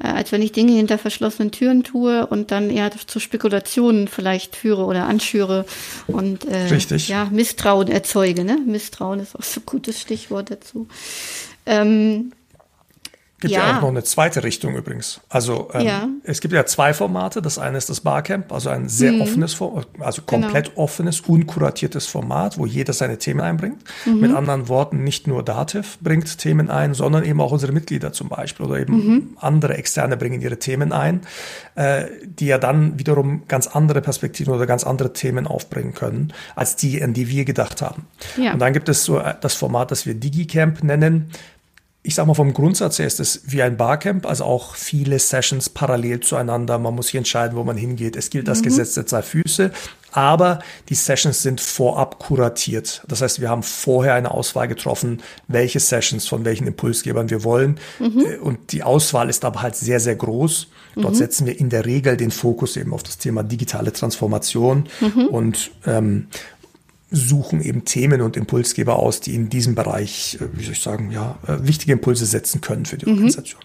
[0.01, 4.55] äh, als wenn ich Dinge hinter verschlossenen Türen tue und dann eher zu Spekulationen vielleicht
[4.55, 5.65] führe oder anschüre
[6.07, 7.09] und äh, Richtig.
[7.09, 8.43] ja Misstrauen erzeuge.
[8.43, 8.57] Ne?
[8.65, 10.87] Misstrauen ist auch so ein gutes Stichwort dazu.
[11.65, 12.31] Ähm,
[13.41, 13.67] Gibt ja.
[13.67, 13.77] ja.
[13.77, 15.19] auch noch eine zweite Richtung übrigens.
[15.27, 16.07] Also ähm, ja.
[16.23, 17.41] es gibt ja zwei Formate.
[17.41, 19.21] Das eine ist das Barcamp, also ein sehr mhm.
[19.21, 19.57] offenes,
[19.99, 20.83] also komplett genau.
[20.83, 23.83] offenes, unkuratiertes Format, wo jeder seine Themen einbringt.
[24.05, 24.19] Mhm.
[24.19, 28.29] Mit anderen Worten, nicht nur Dativ bringt Themen ein, sondern eben auch unsere Mitglieder zum
[28.29, 29.37] Beispiel oder eben mhm.
[29.37, 31.21] andere Externe bringen ihre Themen ein,
[31.73, 36.75] äh, die ja dann wiederum ganz andere Perspektiven oder ganz andere Themen aufbringen können, als
[36.75, 38.05] die, an die wir gedacht haben.
[38.37, 38.53] Ja.
[38.53, 41.31] Und dann gibt es so äh, das Format, das wir DigiCamp nennen
[42.03, 45.69] ich sag mal, vom Grundsatz her ist es wie ein Barcamp, also auch viele Sessions
[45.69, 46.79] parallel zueinander.
[46.79, 48.15] Man muss sich entscheiden, wo man hingeht.
[48.15, 48.63] Es gilt das mhm.
[48.63, 49.71] Gesetz der zwei Füße,
[50.11, 53.03] aber die Sessions sind vorab kuratiert.
[53.07, 57.79] Das heißt, wir haben vorher eine Auswahl getroffen, welche Sessions von welchen Impulsgebern wir wollen.
[57.99, 58.25] Mhm.
[58.25, 60.69] Äh, und die Auswahl ist aber halt sehr, sehr groß.
[60.95, 61.17] Dort mhm.
[61.17, 64.87] setzen wir in der Regel den Fokus eben auf das Thema digitale Transformation.
[65.01, 65.27] Mhm.
[65.27, 66.27] Und ähm,
[67.11, 71.11] suchen eben Themen und Impulsgeber aus, die in diesem Bereich, äh, wie soll ich sagen,
[71.11, 73.13] ja, äh, wichtige Impulse setzen können für die mhm.
[73.13, 73.61] Organisation.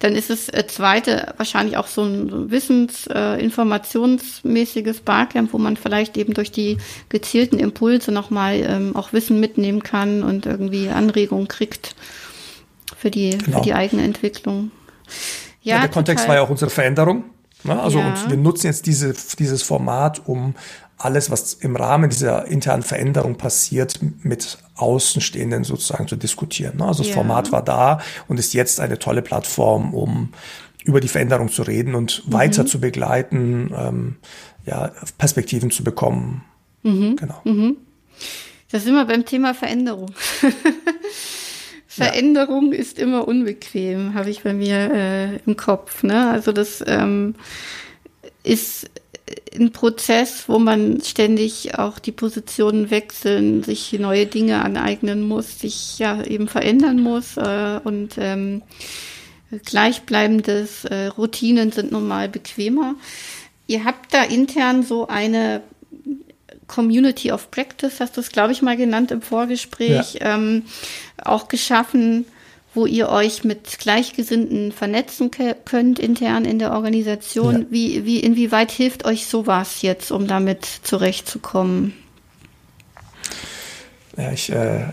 [0.00, 5.76] Dann ist es äh, zweite wahrscheinlich auch so ein wissens-, äh, informationsmäßiges Barcamp, wo man
[5.76, 11.48] vielleicht eben durch die gezielten Impulse nochmal ähm, auch Wissen mitnehmen kann und irgendwie Anregungen
[11.48, 11.94] kriegt
[12.96, 13.58] für die, genau.
[13.58, 14.70] für die eigene Entwicklung.
[15.62, 15.94] Ja, ja der total.
[15.94, 17.24] Kontext war ja auch unsere Veränderung.
[17.64, 17.80] Ne?
[17.80, 18.08] Also ja.
[18.08, 20.54] und wir nutzen jetzt diese, dieses Format, um
[21.04, 26.78] alles, was im Rahmen dieser internen Veränderung passiert, mit Außenstehenden sozusagen zu diskutieren.
[26.78, 26.86] Ne?
[26.86, 27.14] Also das ja.
[27.14, 30.32] Format war da und ist jetzt eine tolle Plattform, um
[30.84, 32.32] über die Veränderung zu reden und mhm.
[32.32, 34.16] weiter zu begleiten, ähm,
[34.64, 36.44] ja, Perspektiven zu bekommen.
[36.82, 37.16] Mhm.
[37.16, 37.40] Genau.
[37.44, 37.76] Mhm.
[38.70, 40.12] Das sind wir beim Thema Veränderung.
[41.86, 42.78] Veränderung ja.
[42.78, 46.02] ist immer unbequem, habe ich bei mir äh, im Kopf.
[46.02, 46.30] Ne?
[46.30, 47.34] Also das ähm,
[48.42, 48.90] ist
[49.54, 55.98] ein Prozess, wo man ständig auch die Positionen wechseln, sich neue Dinge aneignen muss, sich
[55.98, 58.62] ja eben verändern muss äh, und ähm,
[59.64, 62.94] gleichbleibendes äh, Routinen sind nun mal bequemer.
[63.66, 65.62] Ihr habt da intern so eine
[66.66, 70.34] Community of Practice, hast du es, glaube ich, mal genannt im Vorgespräch, ja.
[70.34, 70.64] ähm,
[71.22, 72.24] auch geschaffen,
[72.74, 77.62] wo ihr euch mit Gleichgesinnten vernetzen könnt intern in der Organisation.
[77.62, 77.66] Ja.
[77.70, 81.94] Wie, wie, inwieweit hilft euch sowas jetzt, um damit zurechtzukommen?
[84.16, 84.92] Ja, ich, äh,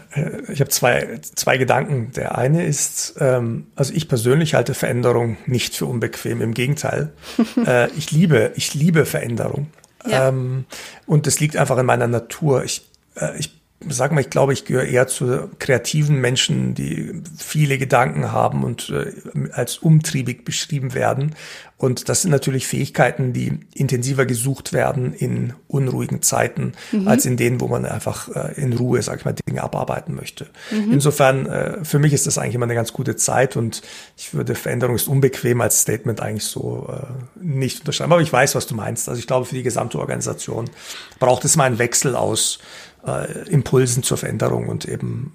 [0.50, 2.12] ich habe zwei, zwei Gedanken.
[2.14, 6.42] Der eine ist, ähm, also ich persönlich halte Veränderung nicht für unbequem.
[6.42, 7.12] Im Gegenteil,
[7.66, 9.68] äh, ich liebe, ich liebe Veränderung.
[10.08, 10.30] Ja.
[10.30, 10.66] Ähm,
[11.06, 12.64] und das liegt einfach in meiner Natur.
[12.64, 17.78] Ich, äh, ich sag mal, ich glaube, ich gehöre eher zu kreativen Menschen, die viele
[17.78, 19.14] Gedanken haben und äh,
[19.52, 21.36] als umtriebig beschrieben werden.
[21.78, 27.08] Und das sind natürlich Fähigkeiten, die intensiver gesucht werden in unruhigen Zeiten, mhm.
[27.08, 30.48] als in denen, wo man einfach äh, in Ruhe, sag ich mal, Dinge abarbeiten möchte.
[30.72, 30.92] Mhm.
[30.92, 33.82] Insofern, äh, für mich ist das eigentlich immer eine ganz gute Zeit und
[34.18, 38.12] ich würde Veränderung ist unbequem als Statement eigentlich so äh, nicht unterschreiben.
[38.12, 39.08] Aber ich weiß, was du meinst.
[39.08, 40.70] Also ich glaube, für die gesamte Organisation
[41.18, 42.60] braucht es mal einen Wechsel aus
[43.06, 45.34] äh, Impulsen zur Veränderung und eben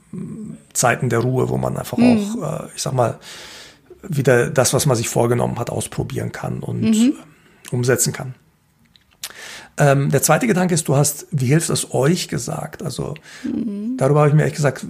[0.72, 2.36] Zeiten der Ruhe, wo man einfach mhm.
[2.42, 3.18] auch, äh, ich sag mal,
[4.02, 7.14] wieder das, was man sich vorgenommen hat, ausprobieren kann und mhm.
[7.70, 8.34] umsetzen kann.
[9.76, 12.82] Ähm, der zweite Gedanke ist, du hast, wie hilft es euch gesagt?
[12.82, 13.96] Also mhm.
[13.96, 14.86] darüber habe ich mir ehrlich gesagt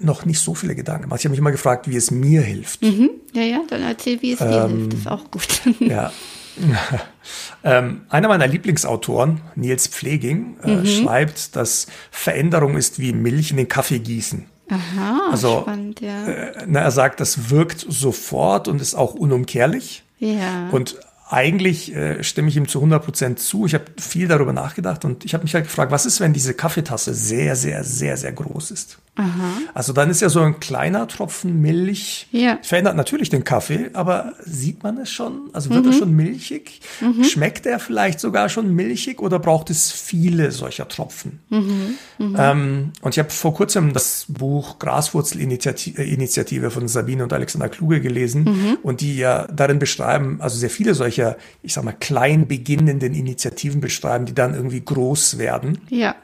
[0.00, 1.20] noch nicht so viele Gedanken gemacht.
[1.20, 2.82] Ich habe mich immer gefragt, wie es mir hilft.
[2.82, 3.10] Mhm.
[3.32, 4.92] Ja, ja, dann erzähl, wie es ähm, dir hilft.
[4.92, 5.62] Das ist auch gut.
[5.80, 6.12] ja,
[7.64, 10.86] ähm, einer meiner Lieblingsautoren, Nils Pfleging, äh, mhm.
[10.86, 14.46] schreibt, dass Veränderung ist wie Milch in den Kaffee gießen.
[14.70, 16.26] Aha, also, spannend, ja.
[16.26, 20.02] Äh, na, er sagt, das wirkt sofort und ist auch unumkehrlich.
[20.18, 20.68] Ja.
[20.70, 20.96] Und
[21.30, 23.66] eigentlich äh, stimme ich ihm zu 100 Prozent zu.
[23.66, 26.54] Ich habe viel darüber nachgedacht und ich habe mich halt gefragt, was ist, wenn diese
[26.54, 28.98] Kaffeetasse sehr, sehr, sehr, sehr groß ist?
[29.18, 29.58] Aha.
[29.74, 32.58] Also dann ist ja so ein kleiner Tropfen Milch, ja.
[32.62, 35.50] verändert natürlich den Kaffee, aber sieht man es schon?
[35.52, 35.90] Also wird mhm.
[35.90, 36.80] er schon milchig?
[37.00, 37.24] Mhm.
[37.24, 41.40] Schmeckt er vielleicht sogar schon milchig oder braucht es viele solcher Tropfen?
[41.50, 41.96] Mhm.
[42.18, 42.36] mhm.
[42.38, 48.44] Ähm, und ich habe vor kurzem das Buch Graswurzelinitiative von Sabine und Alexander Kluge gelesen
[48.44, 48.78] mhm.
[48.82, 53.80] und die ja darin beschreiben, also sehr viele solcher, ich sag mal, klein beginnenden Initiativen
[53.80, 55.80] beschreiben, die dann irgendwie groß werden.
[55.90, 56.14] Ja.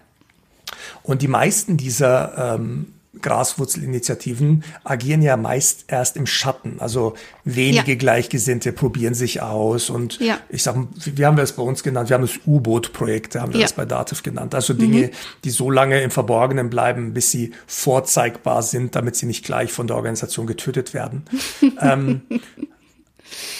[1.02, 2.86] Und die meisten dieser ähm,
[3.20, 6.76] Graswurzelinitiativen agieren ja meist erst im Schatten.
[6.80, 7.14] Also
[7.44, 7.98] wenige ja.
[7.98, 9.88] Gleichgesinnte probieren sich aus.
[9.88, 10.38] Und ja.
[10.48, 12.08] ich sag, wie haben wir es bei uns genannt?
[12.10, 13.66] Wir haben das U-Boot-Projekt, haben wir ja.
[13.66, 14.54] das bei Dativ genannt.
[14.54, 15.10] Also Dinge, mhm.
[15.44, 19.86] die so lange im Verborgenen bleiben, bis sie vorzeigbar sind, damit sie nicht gleich von
[19.86, 21.24] der Organisation getötet werden.
[21.80, 22.22] ähm,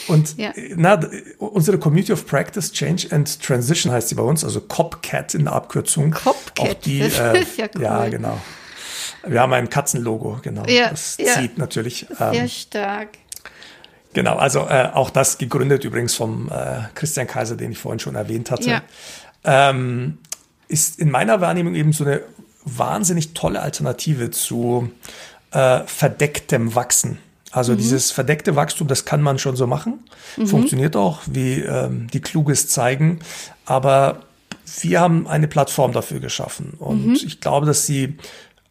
[0.08, 0.52] und ja.
[0.76, 1.00] na,
[1.38, 5.54] unsere Community of Practice, Change and Transition heißt sie bei uns, also COPCAT in der
[5.54, 6.10] Abkürzung.
[6.10, 7.82] COPCAT, auch die, äh, ja cool.
[7.82, 8.40] Ja, genau.
[9.26, 10.64] Wir haben ein Katzenlogo, genau.
[10.66, 11.34] Ja, das ja.
[11.34, 12.06] zieht natürlich.
[12.16, 13.08] Sehr ähm, stark.
[14.12, 18.14] Genau, also äh, auch das gegründet übrigens vom äh, Christian Kaiser, den ich vorhin schon
[18.14, 18.70] erwähnt hatte.
[18.70, 18.82] Ja.
[19.44, 20.18] Ähm,
[20.68, 22.22] ist in meiner Wahrnehmung eben so eine
[22.64, 24.90] wahnsinnig tolle Alternative zu
[25.50, 27.18] äh, verdecktem Wachsen.
[27.54, 27.76] Also mhm.
[27.76, 30.00] dieses verdeckte Wachstum, das kann man schon so machen.
[30.36, 30.48] Mhm.
[30.48, 33.20] Funktioniert auch, wie ähm, die Kluges zeigen.
[33.64, 34.22] Aber
[34.80, 36.74] wir haben eine Plattform dafür geschaffen.
[36.78, 37.12] Und mhm.
[37.14, 38.16] ich glaube, dass sie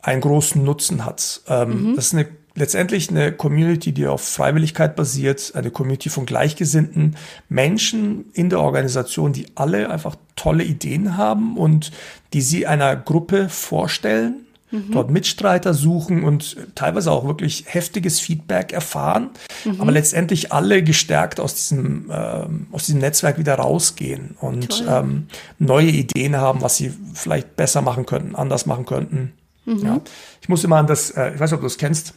[0.02, 1.42] einen großen Nutzen hat.
[1.48, 1.96] Ähm, mhm.
[1.96, 7.16] Das ist eine, letztendlich eine Community, die auf Freiwilligkeit basiert, eine Community von gleichgesinnten
[7.48, 11.94] Menschen in der Organisation, die alle einfach tolle Ideen haben und
[12.34, 14.44] die sie einer Gruppe vorstellen
[14.74, 14.92] mhm.
[14.92, 19.30] dort Mitstreiter suchen und teilweise auch wirklich heftiges Feedback erfahren,
[19.64, 19.80] mhm.
[19.80, 25.28] aber letztendlich alle gestärkt aus diesem, ähm, aus diesem Netzwerk wieder rausgehen und ähm,
[25.60, 29.34] neue Ideen haben, was sie vielleicht besser machen könnten, anders machen könnten.
[29.66, 29.86] Mhm.
[29.86, 30.02] Ja.
[30.42, 32.16] Ich muss immer an das, äh, ich weiß nicht, ob du das kennst,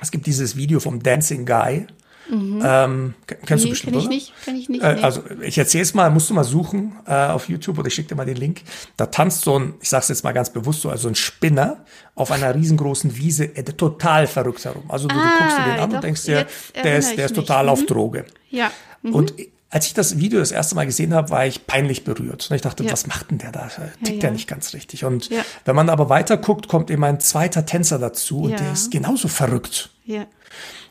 [0.00, 1.86] es gibt dieses Video vom Dancing Guy.
[2.30, 2.62] Mhm.
[2.64, 4.14] Ähm, kennst nee, du bestimmt, kenn ich oder?
[4.14, 4.82] Nicht, kenn ich nicht.
[4.82, 5.02] Äh, nee.
[5.02, 8.08] Also ich erzähle es mal, musst du mal suchen äh, auf YouTube oder ich schicke
[8.08, 8.62] dir mal den Link.
[8.96, 12.30] Da tanzt so ein, ich sag's jetzt mal ganz bewusst so, also ein Spinner auf
[12.30, 14.84] einer riesengroßen Wiese, äh, total verrückt herum.
[14.88, 16.46] Also du, ah, du guckst dir den an doch, und denkst dir,
[16.82, 17.70] der ist, der ist total mhm.
[17.70, 18.24] auf Droge.
[18.50, 18.70] Ja.
[19.02, 19.14] Mhm.
[19.14, 19.34] Und
[19.70, 22.50] als ich das Video das erste Mal gesehen habe, war ich peinlich berührt.
[22.52, 22.90] Ich dachte, ja.
[22.90, 23.68] was macht denn der da?
[23.68, 24.20] Tickt ja, ja.
[24.20, 25.04] der nicht ganz richtig?
[25.04, 25.30] Und
[25.64, 29.28] wenn man aber weiter guckt, kommt eben ein zweiter Tänzer dazu und der ist genauso
[29.28, 29.90] verrückt.
[30.04, 30.26] Ja.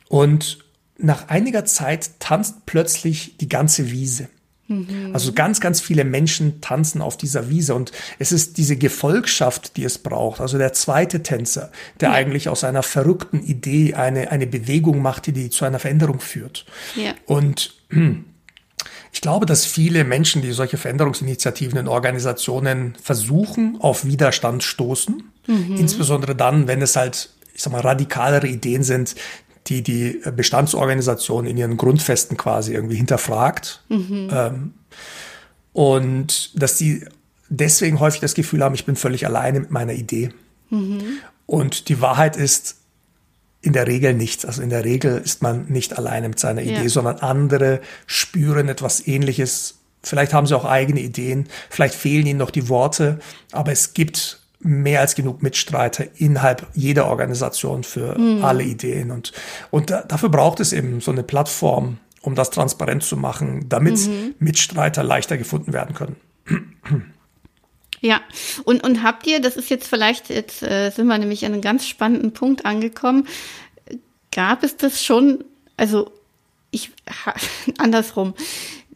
[0.08, 0.60] Und
[1.00, 4.28] nach einiger Zeit tanzt plötzlich die ganze Wiese.
[4.70, 5.10] Mhm.
[5.14, 9.84] Also ganz, ganz viele Menschen tanzen auf dieser Wiese und es ist diese Gefolgschaft, die
[9.84, 10.42] es braucht.
[10.42, 12.16] Also der zweite Tänzer, der ja.
[12.16, 16.66] eigentlich aus einer verrückten Idee eine, eine Bewegung macht, die, zu einer Veränderung führt.
[16.96, 17.14] Ja.
[17.26, 17.74] Und
[19.12, 25.24] ich glaube, dass viele Menschen, die solche Veränderungsinitiativen in Organisationen versuchen, auf Widerstand stoßen.
[25.48, 25.78] Mhm.
[25.78, 29.16] Insbesondere dann, wenn es halt, ich sag mal, radikalere Ideen sind,
[29.68, 33.84] die die Bestandsorganisation in ihren Grundfesten quasi irgendwie hinterfragt.
[33.90, 34.30] Mhm.
[34.32, 34.74] Ähm,
[35.74, 37.06] und dass die
[37.50, 40.30] deswegen häufig das Gefühl haben, ich bin völlig alleine mit meiner Idee.
[40.70, 41.20] Mhm.
[41.46, 42.80] Und die Wahrheit ist,
[43.62, 44.46] in der Regel nicht.
[44.46, 46.90] Also in der Regel ist man nicht alleine mit seiner Idee, ja.
[46.90, 49.80] sondern andere spüren etwas Ähnliches.
[50.02, 53.20] Vielleicht haben sie auch eigene Ideen, vielleicht fehlen ihnen noch die Worte,
[53.52, 58.44] aber es gibt mehr als genug Mitstreiter innerhalb jeder Organisation für mhm.
[58.44, 59.12] alle Ideen.
[59.12, 59.32] Und,
[59.72, 63.98] und da, dafür braucht es eben so eine Plattform, um das transparent zu machen, damit
[63.98, 64.36] mhm.
[64.40, 66.18] Mitstreiter leichter gefunden werden können.
[68.02, 68.22] Ja,
[68.64, 71.62] und, und habt ihr, das ist jetzt vielleicht, jetzt äh, sind wir nämlich an einem
[71.62, 73.28] ganz spannenden Punkt angekommen,
[74.32, 75.44] gab es das schon,
[75.78, 76.12] also
[76.72, 76.92] ich,
[77.78, 78.36] andersrum,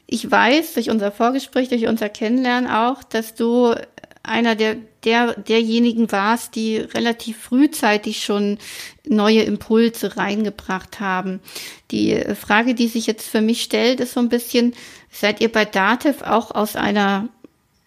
[0.08, 3.76] ich weiß durch unser Vorgespräch, durch unser Kennenlernen auch, dass du
[4.24, 8.58] einer der, der, derjenigen warst, die relativ frühzeitig schon
[9.06, 11.42] neue Impulse reingebracht haben.
[11.92, 14.74] Die Frage, die sich jetzt für mich stellt, ist so ein bisschen,
[15.12, 17.28] seid ihr bei Datev auch aus einer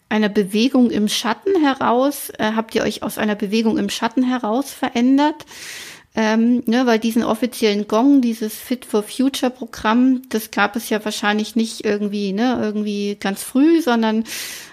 [0.08, 4.70] einer Bewegung im Schatten heraus, äh, habt ihr euch aus einer Bewegung im Schatten heraus
[4.70, 5.44] verändert?
[6.18, 11.04] Ähm, ne, weil diesen offiziellen Gong, dieses Fit for Future Programm, das gab es ja
[11.04, 14.24] wahrscheinlich nicht irgendwie, ne, irgendwie ganz früh, sondern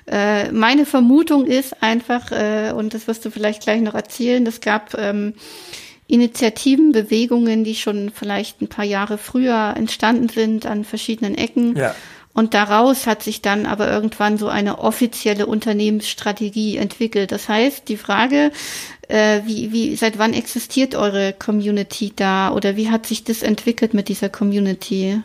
[0.08, 4.62] äh, meine Vermutung ist einfach, äh, und das wirst du vielleicht gleich noch erzählen, es
[4.62, 5.34] gab ähm,
[6.08, 11.76] Initiativen, Bewegungen, die schon vielleicht ein paar Jahre früher entstanden sind an verschiedenen Ecken.
[11.76, 11.94] Ja.
[12.34, 17.32] Und daraus hat sich dann aber irgendwann so eine offizielle Unternehmensstrategie entwickelt.
[17.32, 18.52] Das heißt, die Frage,
[19.08, 23.94] äh, wie, wie, seit wann existiert eure Community da oder wie hat sich das entwickelt
[23.94, 25.22] mit dieser Community?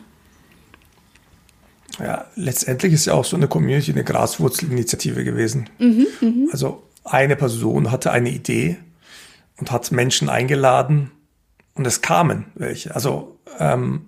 [1.98, 5.70] Ja, letztendlich ist ja auch so eine Community eine Graswurzelinitiative gewesen.
[5.78, 6.52] Mhm, mh.
[6.52, 8.76] Also eine Person hatte eine Idee
[9.56, 11.11] und hat Menschen eingeladen
[11.74, 12.94] und es kamen welche.
[12.94, 14.06] Also ähm,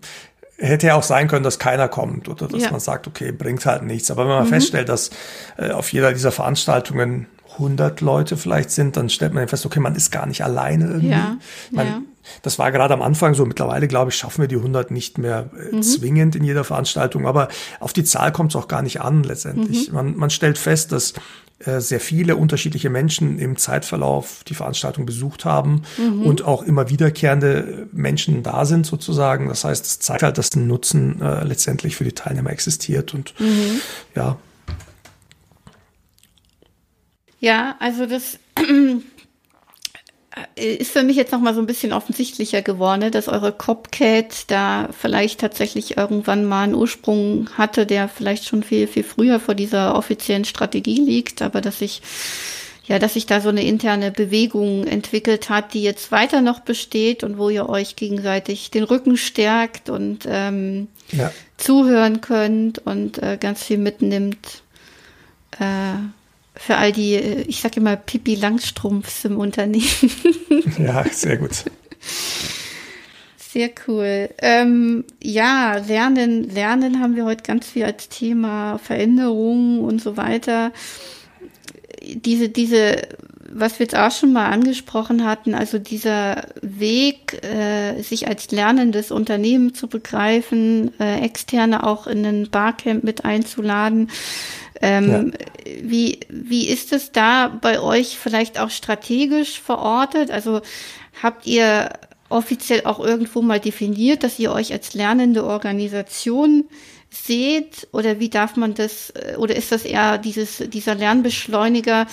[0.61, 2.71] hätte ja auch sein können, dass keiner kommt oder dass ja.
[2.71, 4.11] man sagt, okay, bringt halt nichts.
[4.11, 4.51] Aber wenn man mhm.
[4.51, 5.11] feststellt, dass
[5.57, 9.95] äh, auf jeder dieser Veranstaltungen 100 Leute vielleicht sind, dann stellt man fest, okay, man
[9.95, 11.11] ist gar nicht alleine irgendwie.
[11.11, 11.37] Ja.
[11.71, 12.03] Man, ja.
[12.43, 13.45] Das war gerade am Anfang so.
[13.45, 15.83] Mittlerweile, glaube ich, schaffen wir die 100 nicht mehr äh, mhm.
[15.83, 17.27] zwingend in jeder Veranstaltung.
[17.27, 17.49] Aber
[17.81, 19.89] auf die Zahl kommt es auch gar nicht an letztendlich.
[19.89, 19.95] Mhm.
[19.95, 21.15] Man, man stellt fest, dass
[21.63, 26.23] sehr viele unterschiedliche Menschen im Zeitverlauf die Veranstaltung besucht haben mhm.
[26.23, 29.49] und auch immer wiederkehrende Menschen da sind sozusagen.
[29.49, 33.39] Das heißt, es zeigt halt, dass ein Nutzen äh, letztendlich für die Teilnehmer existiert und
[33.39, 33.81] mhm.
[34.15, 34.39] ja.
[37.41, 38.97] Ja, also das äh,
[40.55, 44.51] ist für mich jetzt noch mal so ein bisschen offensichtlicher geworden, ne, dass eure Copcat
[44.51, 49.55] da vielleicht tatsächlich irgendwann mal einen Ursprung hatte, der vielleicht schon viel, viel früher vor
[49.55, 52.01] dieser offiziellen Strategie liegt, aber dass sich
[52.87, 57.23] ja, dass sich da so eine interne Bewegung entwickelt hat, die jetzt weiter noch besteht
[57.23, 61.31] und wo ihr euch gegenseitig den Rücken stärkt und ähm, ja.
[61.57, 64.65] zuhören könnt und äh, ganz viel mitnimmt.
[65.61, 65.95] Äh,
[66.61, 69.87] für all die, äh, ich sage immer, Pipi Langstrumpfs im Unternehmen.
[70.79, 71.65] ja, sehr gut.
[73.39, 74.29] Sehr cool.
[74.43, 80.73] Ähm, ja, Lernen, Lernen haben wir heute ganz viel als Thema, Veränderungen und so weiter.
[82.03, 83.09] Diese, diese
[83.53, 89.11] was wir jetzt auch schon mal angesprochen hatten, also dieser Weg, äh, sich als lernendes
[89.11, 94.09] Unternehmen zu begreifen, äh, Externe auch in ein Barcamp mit einzuladen.
[94.81, 95.73] Ähm, ja.
[95.83, 100.31] wie, wie ist es da bei euch vielleicht auch strategisch verortet?
[100.31, 100.63] Also
[101.23, 101.91] habt ihr
[102.29, 106.65] offiziell auch irgendwo mal definiert, dass ihr euch als lernende Organisation
[107.11, 112.07] seht oder wie darf man das äh, oder ist das eher dieses dieser Lernbeschleuniger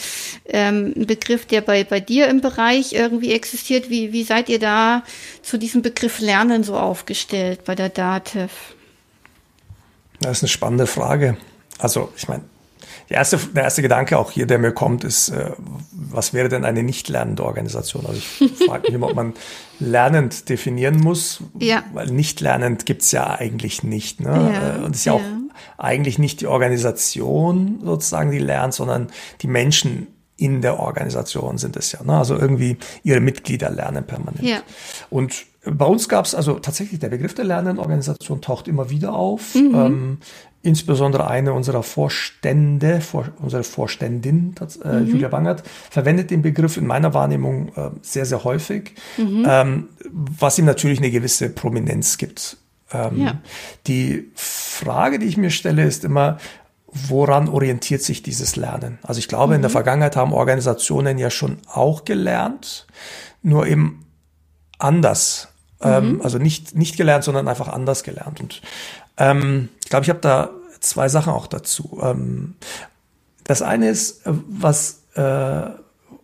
[0.46, 3.90] ähm, ein Begriff, der bei bei dir im Bereich irgendwie existiert?
[3.92, 5.04] Wie wie seid ihr da
[5.44, 8.52] zu diesem Begriff Lernen so aufgestellt bei der DATEV?
[10.20, 11.38] Das ist eine spannende Frage.
[11.80, 12.44] Also ich meine,
[13.10, 15.52] der erste, der erste Gedanke auch hier, der mir kommt, ist, äh,
[15.92, 18.06] was wäre denn eine nicht lernende Organisation?
[18.06, 19.34] Also ich frage mich immer, ob man
[19.80, 21.84] lernend definieren muss, ja.
[21.94, 24.20] weil nicht lernend gibt's ja eigentlich nicht.
[24.20, 24.52] Ne?
[24.54, 25.24] Ja, äh, Und es ist ja, ja auch
[25.78, 29.08] eigentlich nicht die Organisation sozusagen, die lernt, sondern
[29.42, 32.04] die Menschen in der Organisation sind es ja.
[32.04, 32.14] Ne?
[32.14, 34.44] Also irgendwie ihre Mitglieder lernen permanent.
[34.44, 34.60] Ja.
[35.10, 39.14] Und bei uns gab es also tatsächlich der Begriff der lernenden Organisation taucht immer wieder
[39.14, 39.56] auf.
[39.56, 39.76] Mhm.
[39.76, 40.18] Ähm,
[40.68, 44.54] insbesondere eine unserer Vorstände, vor, unsere Vorständin,
[44.84, 45.08] äh, mhm.
[45.08, 49.46] Julia Bangert, verwendet den Begriff in meiner Wahrnehmung äh, sehr, sehr häufig, mhm.
[49.48, 52.58] ähm, was ihm natürlich eine gewisse Prominenz gibt.
[52.92, 53.38] Ähm, ja.
[53.88, 56.38] Die Frage, die ich mir stelle, ist immer,
[56.88, 59.00] woran orientiert sich dieses Lernen?
[59.04, 59.56] Also ich glaube, mhm.
[59.56, 59.74] in der mhm.
[59.74, 62.88] Vergangenheit haben Organisationen ja schon auch gelernt,
[63.42, 64.06] nur eben
[64.80, 65.48] anders.
[65.80, 66.22] Ähm, mhm.
[66.22, 68.42] also nicht, nicht gelernt, sondern einfach anders gelernt.
[68.42, 68.62] Und
[69.18, 70.50] ähm, ich glaube, ich habe da
[70.80, 72.00] zwei Sachen auch dazu.
[72.02, 72.56] Ähm,
[73.44, 75.70] das eine ist, äh, was äh,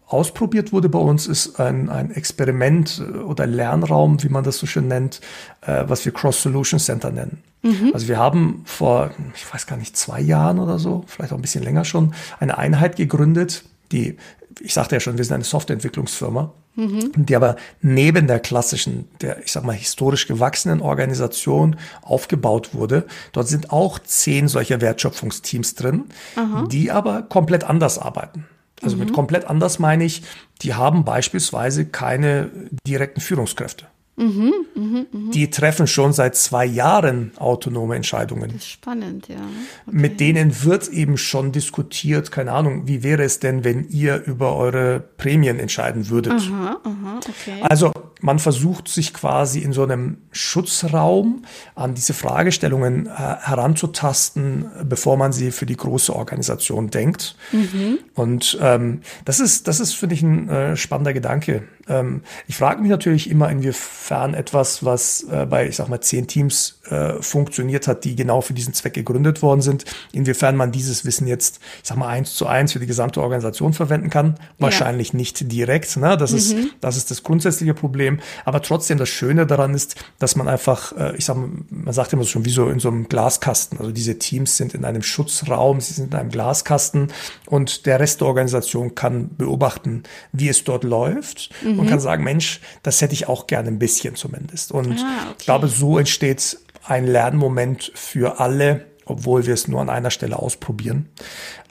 [0.08, 4.66] ausprobiert wurde bei uns, ist ein, ein Experiment äh, oder Lernraum, wie man das so
[4.66, 5.22] schön nennt,
[5.62, 7.44] äh, was wir Cross Solution Center nennen.
[7.64, 7.92] Mhm.
[7.94, 11.42] Also wir haben vor, ich weiß gar nicht, zwei Jahren oder so, vielleicht auch ein
[11.42, 13.64] bisschen länger schon, eine Einheit gegründet,
[13.94, 14.18] die,
[14.60, 17.12] ich sagte ja schon, wir sind eine Softwareentwicklungsfirma, mhm.
[17.16, 23.06] die aber neben der klassischen, der, ich sag mal, historisch gewachsenen Organisation aufgebaut wurde.
[23.32, 26.68] Dort sind auch zehn solcher Wertschöpfungsteams drin, Aha.
[26.70, 28.46] die aber komplett anders arbeiten.
[28.82, 29.06] Also mhm.
[29.06, 30.24] mit komplett anders meine ich,
[30.62, 32.50] die haben beispielsweise keine
[32.86, 33.86] direkten Führungskräfte.
[34.16, 35.32] Mhm, mh, mh.
[35.32, 38.52] Die treffen schon seit zwei Jahren autonome Entscheidungen.
[38.54, 39.38] Das ist spannend, ja.
[39.38, 39.98] Okay.
[39.98, 44.56] Mit denen wird eben schon diskutiert, keine Ahnung, wie wäre es denn, wenn ihr über
[44.56, 46.34] eure Prämien entscheiden würdet?
[46.34, 47.62] Aha, aha, okay.
[47.64, 47.92] Also
[48.22, 51.44] man versucht sich quasi in so einem Schutzraum
[51.76, 57.36] an diese Fragestellungen äh, heranzutasten, bevor man sie für die große Organisation denkt.
[57.52, 58.00] Mhm.
[58.14, 61.64] Und ähm, das ist, das ist, finde ich, ein äh, spannender Gedanke.
[61.88, 66.28] Ähm, ich frage mich natürlich immer, inwiefern etwas, was äh, bei, ich sag mal, zehn
[66.28, 71.06] Teams äh, funktioniert hat, die genau für diesen Zweck gegründet worden sind, inwiefern man dieses
[71.06, 74.36] Wissen jetzt, ich sag mal, eins zu eins für die gesamte Organisation verwenden kann.
[74.60, 75.18] Wahrscheinlich ja.
[75.18, 75.98] nicht direkt.
[75.98, 76.18] Ne?
[76.18, 76.38] Das, mhm.
[76.38, 78.20] ist, das ist das grundsätzliche Problem.
[78.46, 82.14] Aber trotzdem, das Schöne daran ist, dass man einfach, äh, ich sag mal, man sagt
[82.14, 83.80] immer so schon wie so in so einem Glaskasten.
[83.80, 87.12] Also diese Teams sind in einem Schutzraum, sie sind in einem Glaskasten
[87.46, 91.80] und der Rest der Organisation kann beobachten, wie es dort läuft mhm.
[91.80, 94.72] und kann sagen, Mensch, das hätte ich auch gerne ein bisschen zumindest.
[94.72, 95.36] Und ah, okay.
[95.40, 100.40] ich glaube, so entsteht ein Lernmoment für alle, obwohl wir es nur an einer Stelle
[100.40, 101.10] ausprobieren.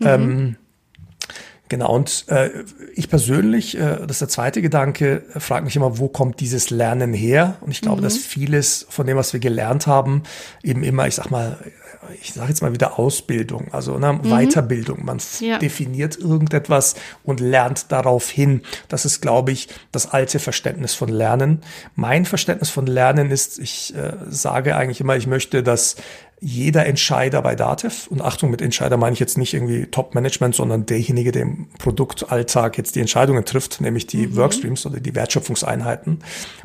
[0.00, 0.06] Mhm.
[0.06, 0.56] Ähm,
[1.72, 2.50] Genau, und äh,
[2.94, 6.68] ich persönlich, äh, das ist der zweite Gedanke, äh, frage mich immer, wo kommt dieses
[6.68, 7.56] Lernen her?
[7.62, 8.04] Und ich glaube, mhm.
[8.04, 10.22] dass vieles von dem, was wir gelernt haben,
[10.62, 11.56] eben immer, ich sag mal,
[12.20, 14.20] ich sage jetzt mal wieder Ausbildung, also ne, mhm.
[14.24, 15.02] Weiterbildung.
[15.02, 15.58] Man ja.
[15.58, 16.94] definiert irgendetwas
[17.24, 18.60] und lernt darauf hin.
[18.88, 21.62] Das ist, glaube ich, das alte Verständnis von Lernen.
[21.94, 25.96] Mein Verständnis von Lernen ist, ich äh, sage eigentlich immer, ich möchte, dass
[26.44, 30.86] jeder Entscheider bei Dativ, und Achtung, mit Entscheider meine ich jetzt nicht irgendwie Top-Management, sondern
[30.86, 34.36] derjenige, der im Produktalltag jetzt die Entscheidungen trifft, nämlich die mhm.
[34.36, 36.18] Workstreams oder die Wertschöpfungseinheiten,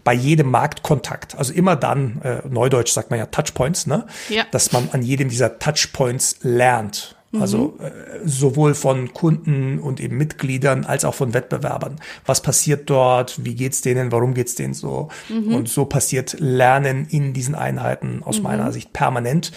[0.04, 4.08] bei jedem Marktkontakt, also immer dann, äh, Neudeutsch sagt man ja Touchpoints, ne?
[4.30, 4.46] Ja.
[4.50, 7.17] dass man an jedem dieser Touchpoints lernt.
[7.34, 7.86] Also mhm.
[7.86, 7.92] äh,
[8.26, 12.00] sowohl von Kunden und eben Mitgliedern als auch von Wettbewerbern.
[12.26, 13.44] Was passiert dort?
[13.44, 14.12] Wie geht's denen?
[14.12, 15.10] Warum geht's denen so?
[15.28, 15.54] Mhm.
[15.54, 18.44] Und so passiert Lernen in diesen Einheiten aus mhm.
[18.44, 19.52] meiner Sicht permanent.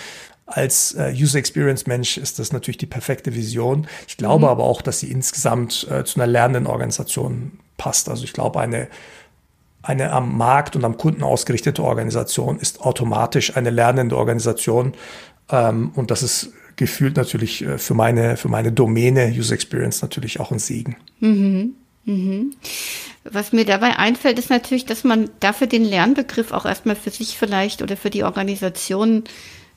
[0.47, 3.87] Als äh, User Experience Mensch ist das natürlich die perfekte Vision.
[4.09, 4.51] Ich glaube mhm.
[4.51, 8.09] aber auch, dass sie insgesamt äh, zu einer lernenden Organisation passt.
[8.09, 8.89] Also ich glaube, eine
[9.83, 14.93] eine am Markt und am Kunden ausgerichtete Organisation ist automatisch eine lernende Organisation.
[15.51, 20.41] Ähm, und das ist gefühlt natürlich äh, für meine, für meine Domäne User Experience natürlich
[20.41, 20.97] auch ein Segen.
[21.21, 21.75] Mhm.
[22.07, 22.55] Mhm.
[23.25, 27.37] Was mir dabei einfällt, ist natürlich, dass man dafür den Lernbegriff auch erstmal für sich
[27.37, 29.25] vielleicht oder für die Organisation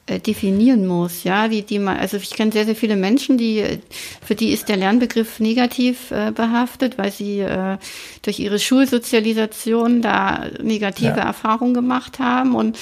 [0.05, 3.79] definieren muss, ja, wie die man, also ich kenne sehr, sehr viele Menschen, die,
[4.21, 7.77] für die ist der Lernbegriff negativ äh, behaftet, weil sie äh,
[8.21, 11.23] durch ihre Schulsozialisation da negative ja.
[11.23, 12.77] Erfahrungen gemacht haben und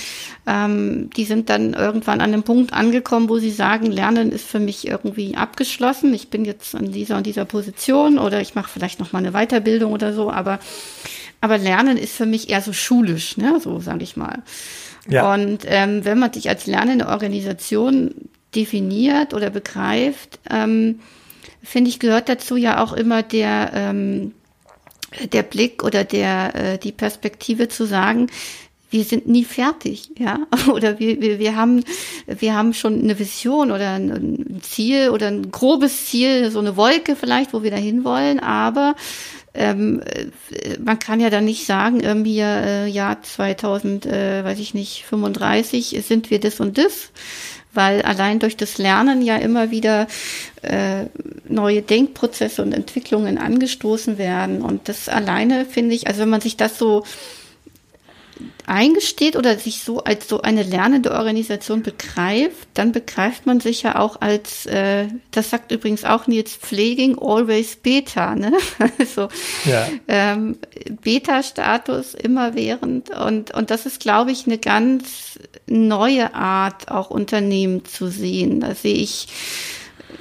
[0.48, 4.60] ähm, die sind dann irgendwann an einem Punkt angekommen, wo sie sagen, Lernen ist für
[4.60, 9.00] mich irgendwie abgeschlossen, ich bin jetzt an dieser und dieser Position oder ich mache vielleicht
[9.00, 10.58] noch mal eine Weiterbildung oder so, aber
[11.40, 14.44] aber Lernen ist für mich eher so schulisch, ne, so sage ich mal.
[15.08, 15.34] Ja.
[15.34, 18.14] Und ähm, wenn man sich als lernende Organisation
[18.56, 21.00] definiert oder begreift, ähm,
[21.64, 24.34] finde ich, gehört dazu ja auch immer der, ähm,
[25.32, 28.28] der Blick oder der, äh, die Perspektive zu sagen,
[28.92, 30.40] wir sind nie fertig, ja,
[30.72, 31.84] oder wir, wir, wir haben,
[32.28, 37.16] wir haben schon eine Vision oder ein Ziel oder ein grobes Ziel, so eine Wolke
[37.16, 38.96] vielleicht, wo wir dahin wollen, aber
[39.54, 44.74] ähm, äh, man kann ja dann nicht sagen, irgendwie äh, Jahr 2000, äh, weiß ich
[44.74, 47.12] nicht, 35 sind wir das und das,
[47.74, 50.08] weil allein durch das Lernen ja immer wieder
[50.62, 51.06] äh,
[51.48, 54.62] neue Denkprozesse und Entwicklungen angestoßen werden.
[54.62, 57.04] Und das alleine finde ich, also wenn man sich das so
[58.66, 63.98] eingesteht oder sich so als so eine lernende Organisation begreift, dann begreift man sich ja
[63.98, 68.54] auch als, äh, das sagt übrigens auch Nils Pfleging, always Beta, ne?
[69.00, 69.30] Also
[69.66, 69.88] ja.
[70.08, 70.58] ähm,
[71.02, 78.08] Beta-Status immerwährend und, und das ist, glaube ich, eine ganz neue Art, auch Unternehmen zu
[78.08, 78.60] sehen.
[78.60, 79.28] Da sehe ich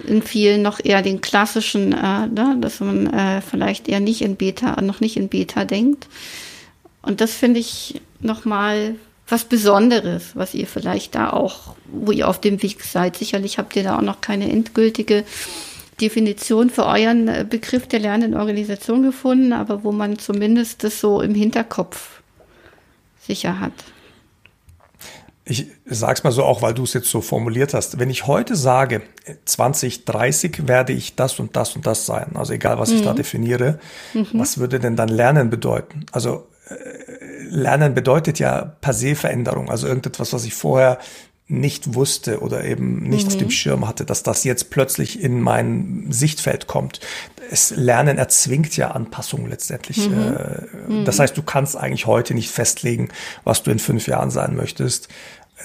[0.07, 4.37] in vielen noch eher den klassischen, äh, ne, dass man äh, vielleicht eher nicht in
[4.37, 6.09] Beta, noch nicht in Beta denkt.
[7.03, 8.97] Und das finde ich nochmal
[9.29, 13.17] was Besonderes, was ihr vielleicht da auch, wo ihr auf dem Weg seid.
[13.17, 15.25] Sicherlich habt ihr da auch noch keine endgültige
[16.01, 21.21] Definition für euren äh, Begriff der lernenden Organisation gefunden, aber wo man zumindest das so
[21.21, 22.23] im Hinterkopf
[23.21, 23.73] sicher hat.
[25.45, 27.99] Ich sag's mal so auch, weil du es jetzt so formuliert hast.
[27.99, 29.03] Wenn ich heute sage,
[29.45, 32.97] 2030 werde ich das und das und das sein, also egal was mhm.
[32.97, 33.17] ich da mhm.
[33.17, 33.81] definiere,
[34.15, 34.27] mhm.
[34.33, 36.07] was würde denn dann Lernen bedeuten?
[36.13, 36.47] Also
[37.51, 40.99] Lernen bedeutet ja per se Veränderung, also irgendetwas, was ich vorher
[41.51, 43.29] nicht wusste oder eben nicht mhm.
[43.29, 43.51] auf dem mhm.
[43.51, 47.01] Schirm hatte, dass das jetzt plötzlich in mein Sichtfeld kommt.
[47.51, 50.09] Das Lernen erzwingt ja Anpassungen letztendlich.
[50.09, 50.19] Mhm.
[50.19, 51.05] Äh, mhm.
[51.05, 53.09] Das heißt, du kannst eigentlich heute nicht festlegen,
[53.43, 55.09] was du in fünf Jahren sein möchtest.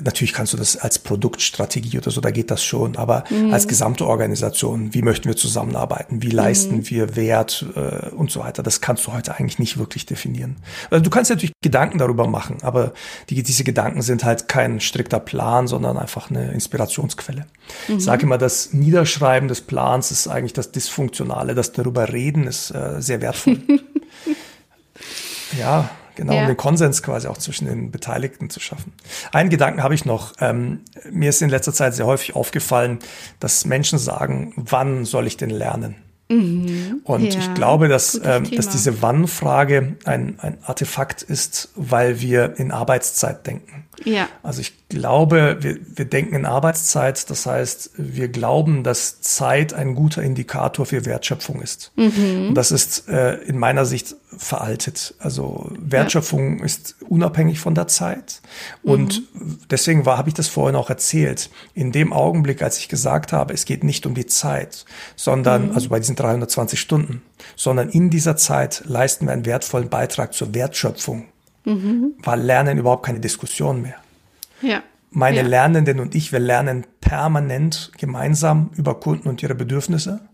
[0.03, 3.53] Natürlich kannst du das als Produktstrategie oder so, da geht das schon, aber mhm.
[3.53, 6.89] als gesamte Organisation, wie möchten wir zusammenarbeiten, wie leisten mhm.
[6.89, 10.57] wir Wert äh, und so weiter, das kannst du heute eigentlich nicht wirklich definieren.
[10.89, 12.93] Also du kannst natürlich Gedanken darüber machen, aber
[13.29, 17.45] die, diese Gedanken sind halt kein strikter Plan, sondern einfach eine Inspirationsquelle.
[17.87, 17.97] Mhm.
[17.97, 22.71] Ich sage immer, das Niederschreiben des Plans ist eigentlich das Dysfunktionale, das darüber reden ist
[22.71, 23.61] äh, sehr wertvoll.
[25.59, 26.41] ja, Genau, ja.
[26.41, 28.93] um den Konsens quasi auch zwischen den Beteiligten zu schaffen.
[29.31, 30.33] Einen Gedanken habe ich noch.
[30.39, 32.99] Ähm, mir ist in letzter Zeit sehr häufig aufgefallen,
[33.39, 35.95] dass Menschen sagen, wann soll ich denn lernen?
[36.29, 37.01] Mhm.
[37.03, 42.57] Und ja, ich glaube, dass, ähm, dass diese Wann-Frage ein, ein Artefakt ist, weil wir
[42.57, 43.85] in Arbeitszeit denken.
[44.03, 44.27] Ja.
[44.41, 49.93] Also ich glaube, wir, wir denken in Arbeitszeit, das heißt, wir glauben, dass Zeit ein
[49.93, 51.91] guter Indikator für Wertschöpfung ist.
[51.97, 52.47] Mhm.
[52.47, 55.13] Und das ist äh, in meiner Sicht veraltet.
[55.19, 56.65] Also Wertschöpfung ja.
[56.65, 58.41] ist unabhängig von der Zeit.
[58.83, 59.59] Und mhm.
[59.69, 61.49] deswegen war, habe ich das vorhin auch erzählt.
[61.73, 64.85] In dem Augenblick, als ich gesagt habe, es geht nicht um die Zeit,
[65.17, 65.75] sondern, mhm.
[65.75, 67.21] also bei diesen 320 Stunden,
[67.57, 71.25] sondern in dieser Zeit leisten wir einen wertvollen Beitrag zur Wertschöpfung
[71.65, 72.13] mhm.
[72.23, 73.95] war Lernen überhaupt keine Diskussion mehr.
[74.61, 74.83] Ja.
[75.11, 75.43] Meine ja.
[75.43, 80.27] Lernenden und ich, wir lernen permanent gemeinsam über Kunden und ihre Bedürfnisse.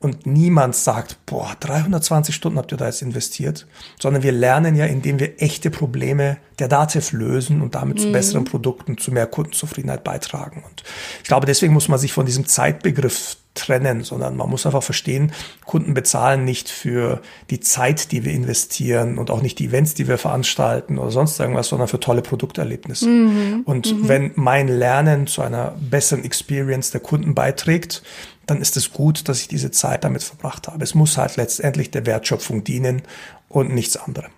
[0.00, 3.66] Und niemand sagt, boah, 320 Stunden habt ihr da jetzt investiert,
[4.00, 8.02] sondern wir lernen ja, indem wir echte Probleme der Dativ lösen und damit mhm.
[8.02, 10.62] zu besseren Produkten, zu mehr Kundenzufriedenheit beitragen.
[10.64, 10.84] Und
[11.22, 15.32] ich glaube, deswegen muss man sich von diesem Zeitbegriff trennen, sondern man muss einfach verstehen,
[15.66, 17.20] Kunden bezahlen nicht für
[17.50, 21.40] die Zeit, die wir investieren und auch nicht die Events, die wir veranstalten oder sonst
[21.40, 23.08] irgendwas, sondern für tolle Produkterlebnisse.
[23.08, 23.62] Mhm.
[23.64, 24.08] Und mhm.
[24.08, 28.02] wenn mein Lernen zu einer besseren Experience der Kunden beiträgt,
[28.48, 30.82] dann ist es gut, dass ich diese Zeit damit verbracht habe.
[30.82, 33.02] Es muss halt letztendlich der Wertschöpfung dienen
[33.48, 34.30] und nichts anderem.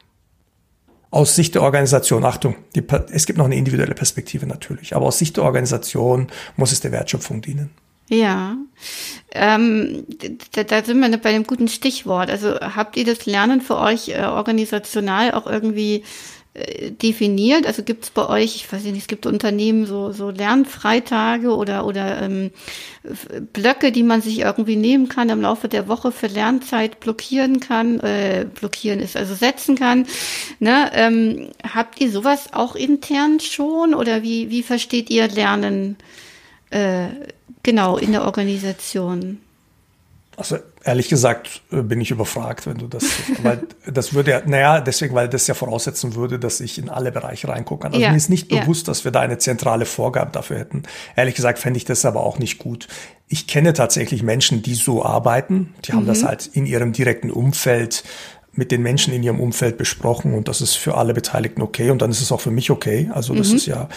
[1.12, 5.18] Aus Sicht der Organisation, Achtung, die, es gibt noch eine individuelle Perspektive natürlich, aber aus
[5.18, 7.70] Sicht der Organisation muss es der Wertschöpfung dienen.
[8.08, 8.56] Ja,
[9.32, 10.04] ähm,
[10.52, 12.28] da, da sind wir bei einem guten Stichwort.
[12.28, 16.02] Also habt ihr das Lernen für euch äh, organisational auch irgendwie
[16.52, 17.64] definiert?
[17.64, 21.86] Also gibt es bei euch, ich weiß nicht, es gibt Unternehmen so, so Lernfreitage oder,
[21.86, 22.50] oder ähm,
[23.52, 28.00] Blöcke, die man sich irgendwie nehmen kann im Laufe der Woche für Lernzeit blockieren kann,
[28.00, 30.06] äh, blockieren ist, also setzen kann.
[30.58, 30.90] Ne?
[30.92, 35.96] Ähm, habt ihr sowas auch intern schon oder wie, wie versteht ihr Lernen
[36.70, 37.06] äh,
[37.62, 39.38] genau in der Organisation?
[40.40, 43.04] Also ehrlich gesagt äh, bin ich überfragt, wenn du das,
[43.42, 47.12] weil das würde ja, naja, deswegen, weil das ja voraussetzen würde, dass ich in alle
[47.12, 47.92] Bereiche reingucken kann.
[47.92, 48.92] Also ja, mir ist nicht bewusst, ja.
[48.92, 50.84] dass wir da eine zentrale Vorgabe dafür hätten.
[51.14, 52.88] Ehrlich gesagt fände ich das aber auch nicht gut.
[53.28, 55.74] Ich kenne tatsächlich Menschen, die so arbeiten.
[55.84, 56.08] Die haben mhm.
[56.08, 58.02] das halt in ihrem direkten Umfeld
[58.52, 62.02] mit den Menschen in ihrem Umfeld besprochen und das ist für alle Beteiligten okay und
[62.02, 63.08] dann ist es auch für mich okay.
[63.14, 63.56] Also das mhm.
[63.56, 63.88] ist ja,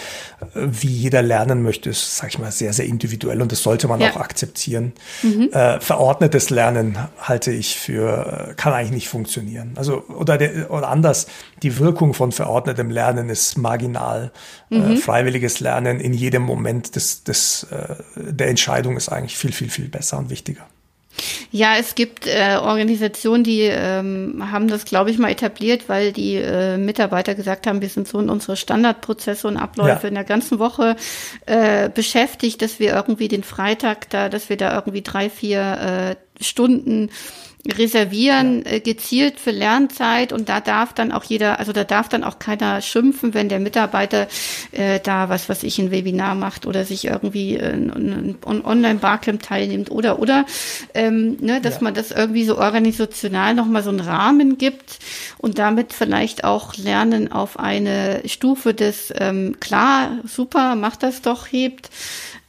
[0.53, 3.87] äh, wie jeder lernen möchte, ist, sag ich mal, sehr, sehr individuell und das sollte
[3.87, 4.11] man ja.
[4.11, 4.93] auch akzeptieren.
[5.23, 5.49] Mhm.
[5.51, 9.73] Äh, verordnetes Lernen halte ich für, äh, kann eigentlich nicht funktionieren.
[9.75, 11.25] Also, oder, der, oder anders,
[11.63, 14.31] die Wirkung von verordnetem Lernen ist marginal.
[14.69, 14.91] Äh, mhm.
[14.91, 17.65] Äh, freiwilliges Lernen in jedem Moment des, des,
[18.15, 20.67] der Entscheidung ist eigentlich viel, viel, viel besser und wichtiger.
[21.51, 26.35] Ja, es gibt äh, Organisationen, die ähm, haben das, glaube ich, mal etabliert, weil die
[26.35, 30.09] äh, Mitarbeiter gesagt haben, wir sind so in unsere Standardprozesse und Abläufe ja.
[30.09, 30.95] in der ganzen Woche
[31.45, 36.43] äh, beschäftigt, dass wir irgendwie den Freitag da, dass wir da irgendwie drei, vier äh,
[36.43, 37.09] Stunden
[37.67, 38.73] reservieren, ja.
[38.73, 42.37] äh, gezielt für Lernzeit und da darf dann auch jeder, also da darf dann auch
[42.37, 44.27] keiner schimpfen, wenn der Mitarbeiter
[44.71, 49.41] äh, da was, was ich ein Webinar macht oder sich irgendwie äh, ein, ein Online-Barcamp
[49.41, 50.45] teilnimmt oder oder
[50.93, 51.83] ähm, ne, dass ja.
[51.83, 54.99] man das irgendwie so organisational nochmal so einen Rahmen gibt
[55.37, 61.47] und damit vielleicht auch Lernen auf eine Stufe des ähm, klar, super, macht das doch,
[61.47, 61.89] hebt.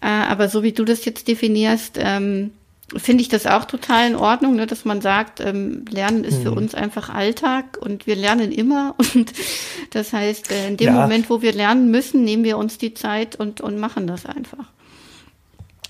[0.01, 2.51] Äh, aber so wie du das jetzt definierst, ähm,
[2.97, 6.43] finde ich das auch total in Ordnung, ne, dass man sagt, ähm, Lernen ist mhm.
[6.43, 8.95] für uns einfach Alltag und wir lernen immer.
[9.15, 9.33] Und
[9.91, 11.01] das heißt, äh, in dem ja.
[11.01, 14.67] Moment, wo wir lernen müssen, nehmen wir uns die Zeit und, und machen das einfach.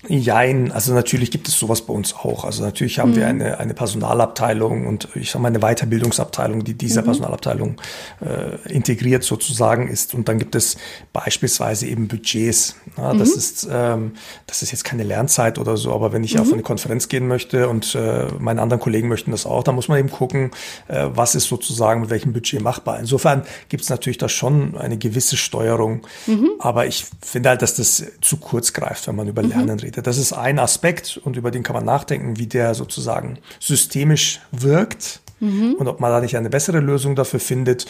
[0.07, 2.45] Jein, also natürlich gibt es sowas bei uns auch.
[2.45, 3.15] Also natürlich haben mhm.
[3.15, 7.05] wir eine, eine Personalabteilung und ich sage mal eine Weiterbildungsabteilung, die dieser mhm.
[7.05, 7.81] Personalabteilung
[8.21, 10.13] äh, integriert sozusagen ist.
[10.13, 10.77] Und dann gibt es
[11.13, 12.75] beispielsweise eben Budgets.
[12.97, 13.19] Ja, mhm.
[13.19, 14.11] das ist ähm,
[14.47, 16.53] das ist jetzt keine Lernzeit oder so, aber wenn ich auf mhm.
[16.53, 19.99] eine Konferenz gehen möchte und äh, meine anderen Kollegen möchten das auch, dann muss man
[19.99, 20.51] eben gucken,
[20.87, 22.99] äh, was ist sozusagen mit welchem Budget machbar.
[22.99, 26.01] Insofern gibt es natürlich da schon eine gewisse Steuerung.
[26.27, 26.51] Mhm.
[26.59, 29.49] Aber ich finde halt, dass das zu kurz greift, wenn man über mhm.
[29.49, 29.94] Lernen redet.
[30.01, 35.21] Das ist ein Aspekt und über den kann man nachdenken, wie der sozusagen systemisch wirkt
[35.39, 35.75] mhm.
[35.77, 37.85] und ob man da nicht eine bessere Lösung dafür findet.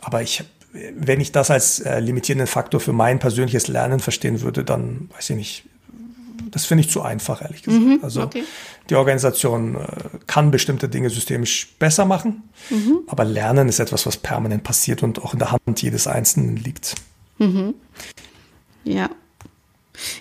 [0.00, 4.64] Aber ich, wenn ich das als äh, limitierenden Faktor für mein persönliches Lernen verstehen würde,
[4.64, 5.64] dann weiß ich nicht.
[6.50, 7.84] Das finde ich zu einfach, ehrlich gesagt.
[7.84, 8.42] Mhm, also okay.
[8.88, 9.86] die Organisation äh,
[10.26, 13.00] kann bestimmte Dinge systemisch besser machen, mhm.
[13.06, 16.96] aber Lernen ist etwas, was permanent passiert und auch in der Hand jedes Einzelnen liegt.
[17.38, 17.74] Mhm.
[18.84, 19.10] Ja,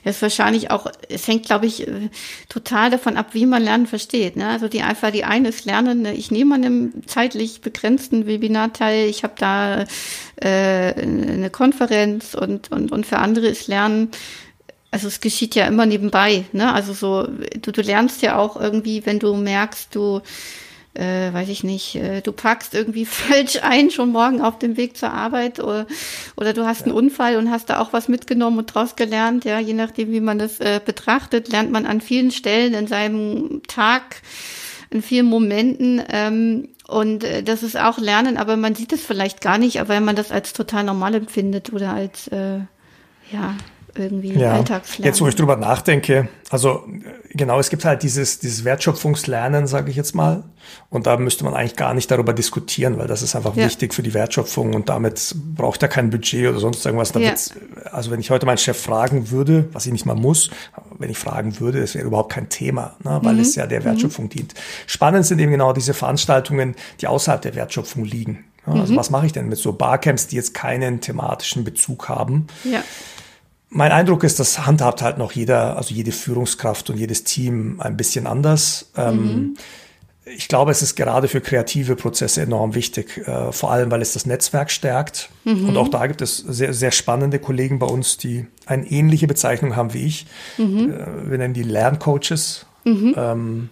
[0.04, 2.10] das ist wahrscheinlich auch, es hängt, glaube ich, äh,
[2.48, 4.36] total davon ab, wie man Lernen versteht.
[4.36, 4.48] Ne?
[4.48, 6.14] Also die einfach, die eine ist Lernen, ne?
[6.14, 9.86] ich nehme an einem zeitlich begrenzten Webinar teil, ich habe da
[10.36, 14.12] äh, eine Konferenz und, und, und für andere ist Lernen,
[14.92, 16.46] also es geschieht ja immer nebenbei.
[16.52, 16.74] Ne?
[16.74, 17.28] Also so,
[17.62, 20.22] du, du lernst ja auch irgendwie, wenn du merkst, du
[20.94, 24.98] äh, weiß ich nicht, äh, du packst irgendwie falsch ein, schon morgen auf dem Weg
[24.98, 25.88] zur Arbeit oder,
[26.36, 26.86] oder du hast ja.
[26.88, 30.22] einen Unfall und hast da auch was mitgenommen und draus gelernt, ja, je nachdem, wie
[30.22, 34.22] man das äh, betrachtet, lernt man an vielen Stellen in seinem Tag,
[34.90, 39.42] in vielen Momenten, ähm, und äh, das ist auch Lernen, aber man sieht es vielleicht
[39.42, 42.60] gar nicht, weil man das als total normal empfindet oder als, äh,
[43.32, 43.56] ja,
[43.96, 44.54] irgendwie ja.
[44.54, 45.06] Alltagslernen.
[45.06, 46.84] Jetzt, wo ich drüber nachdenke, also
[47.32, 50.44] genau, es gibt halt dieses, dieses Wertschöpfungslernen, sage ich jetzt mal.
[50.90, 53.66] Und da müsste man eigentlich gar nicht darüber diskutieren, weil das ist einfach ja.
[53.66, 57.14] wichtig für die Wertschöpfung und damit braucht er kein Budget oder sonst irgendwas.
[57.16, 57.34] Ja.
[57.92, 60.50] Also wenn ich heute meinen Chef fragen würde, was ich nicht mal muss,
[60.98, 63.42] wenn ich fragen würde, das wäre überhaupt kein Thema, ne, weil mhm.
[63.42, 63.86] es ja der mhm.
[63.86, 64.30] Wertschöpfung mhm.
[64.30, 64.54] dient.
[64.88, 68.46] Spannend sind eben genau diese Veranstaltungen, die außerhalb der Wertschöpfung liegen.
[68.66, 68.98] also mhm.
[68.98, 72.48] was mache ich denn mit so Barcamps, die jetzt keinen thematischen Bezug haben?
[72.64, 72.84] Ja.
[73.70, 77.98] Mein Eindruck ist, das handhabt halt noch jeder, also jede Führungskraft und jedes Team ein
[77.98, 78.92] bisschen anders.
[78.98, 79.58] Ähm, mhm.
[80.26, 84.14] Ich glaube, es ist gerade für kreative Prozesse enorm wichtig, äh, vor allem weil es
[84.14, 85.30] das Netzwerk stärkt.
[85.44, 85.70] Mhm.
[85.70, 89.76] Und auch da gibt es sehr, sehr spannende Kollegen bei uns, die eine ähnliche Bezeichnung
[89.76, 90.26] haben wie ich.
[90.58, 90.92] Mhm.
[90.92, 93.14] Äh, wir nennen die Lerncoaches, mhm.
[93.18, 93.70] ähm,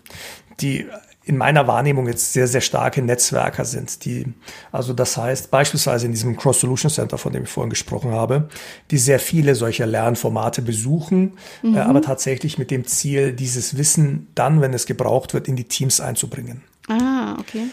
[0.60, 0.86] die
[1.28, 4.34] in meiner Wahrnehmung jetzt sehr, sehr starke Netzwerker sind, die,
[4.72, 8.48] also das heißt beispielsweise in diesem Cross Solution Center, von dem ich vorhin gesprochen habe,
[8.92, 11.76] die sehr viele solcher Lernformate besuchen, äh, mhm.
[11.76, 15.66] äh, aber tatsächlich mit dem Ziel, dieses Wissen dann, wenn es gebraucht wird, in die
[15.66, 16.64] Teams einzubringen.
[16.88, 17.66] Ah, okay.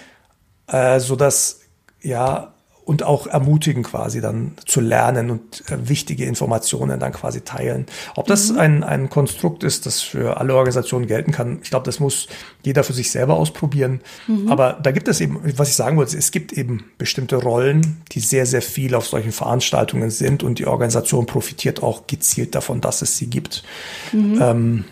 [0.66, 1.60] Äh, so dass
[2.02, 2.53] ja
[2.84, 7.86] und auch ermutigen quasi dann zu lernen und äh, wichtige Informationen dann quasi teilen.
[8.14, 8.58] Ob das mhm.
[8.58, 12.26] ein, ein Konstrukt ist, das für alle Organisationen gelten kann, ich glaube, das muss
[12.62, 14.00] jeder für sich selber ausprobieren.
[14.26, 14.50] Mhm.
[14.50, 18.20] Aber da gibt es eben, was ich sagen wollte, es gibt eben bestimmte Rollen, die
[18.20, 23.00] sehr, sehr viel auf solchen Veranstaltungen sind und die Organisation profitiert auch gezielt davon, dass
[23.00, 23.64] es sie gibt.
[24.12, 24.38] Mhm.
[24.40, 24.84] Ähm,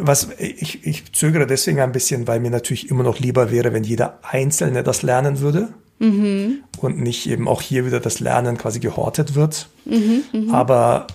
[0.00, 3.84] was ich, ich zögere deswegen ein bisschen, weil mir natürlich immer noch lieber wäre, wenn
[3.84, 6.64] jeder Einzelne das lernen würde mhm.
[6.80, 9.68] und nicht eben auch hier wieder das Lernen quasi gehortet wird.
[9.84, 10.54] Mhm, mh.
[10.54, 11.06] Aber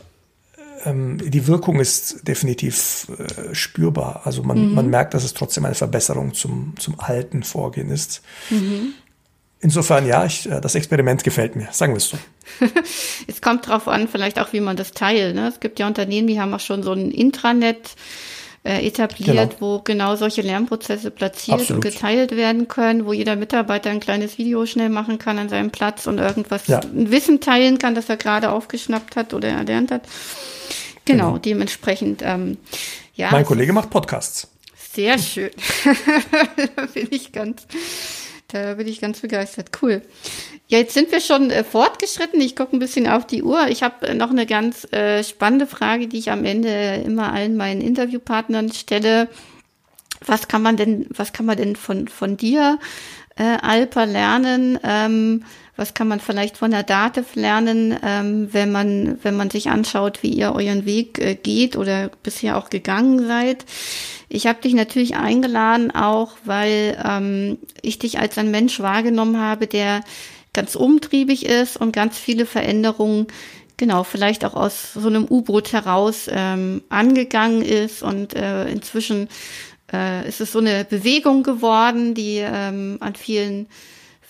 [0.85, 4.21] ähm, die Wirkung ist definitiv äh, spürbar.
[4.25, 4.73] Also man, mhm.
[4.73, 8.21] man merkt, dass es trotzdem eine Verbesserung zum, zum alten Vorgehen ist.
[8.49, 8.93] Mhm.
[9.63, 12.17] Insofern, ja, ich, äh, das Experiment gefällt mir, sagen wir es so.
[13.27, 15.35] es kommt drauf an, vielleicht auch, wie man das teilt.
[15.35, 15.47] Ne?
[15.47, 17.95] Es gibt ja Unternehmen, die haben auch schon so ein Intranet
[18.63, 19.61] äh, etabliert, genau.
[19.61, 21.83] wo genau solche Lernprozesse platziert Absolut.
[21.85, 25.69] und geteilt werden können, wo jeder Mitarbeiter ein kleines Video schnell machen kann an seinem
[25.69, 26.79] Platz und irgendwas ja.
[26.79, 30.03] ein Wissen teilen kann, das er gerade aufgeschnappt hat oder erlernt hat.
[31.05, 31.37] Genau, genau.
[31.39, 32.21] dementsprechend.
[32.23, 32.57] Ähm,
[33.15, 33.31] ja.
[33.31, 34.47] Mein Kollege macht Podcasts.
[34.93, 35.51] Sehr schön.
[36.75, 37.65] da bin ich ganz,
[38.53, 39.71] da bin ich ganz begeistert.
[39.81, 40.01] Cool.
[40.67, 42.39] Ja, jetzt sind wir schon äh, fortgeschritten.
[42.39, 43.67] Ich gucke ein bisschen auf die Uhr.
[43.67, 47.57] Ich habe äh, noch eine ganz äh, spannende Frage, die ich am Ende immer allen
[47.57, 49.27] meinen Interviewpartnern stelle.
[50.25, 52.79] Was kann man denn, was kann man denn von, von dir,
[53.35, 54.79] äh, Alper, lernen?
[54.83, 55.43] Ähm,
[55.75, 60.21] was kann man vielleicht von der Dativ lernen, ähm, wenn man, wenn man sich anschaut,
[60.21, 63.65] wie ihr euren Weg äh, geht oder bisher auch gegangen seid?
[64.29, 69.65] Ich habe dich natürlich eingeladen, auch weil ähm, ich dich als ein Mensch wahrgenommen habe,
[69.65, 70.01] der
[70.53, 73.27] ganz umtriebig ist und ganz viele Veränderungen,
[73.77, 79.27] genau, vielleicht auch aus so einem U-Boot heraus ähm, angegangen ist und äh, inzwischen
[79.91, 83.67] äh, ist es so eine Bewegung geworden, die ähm, an vielen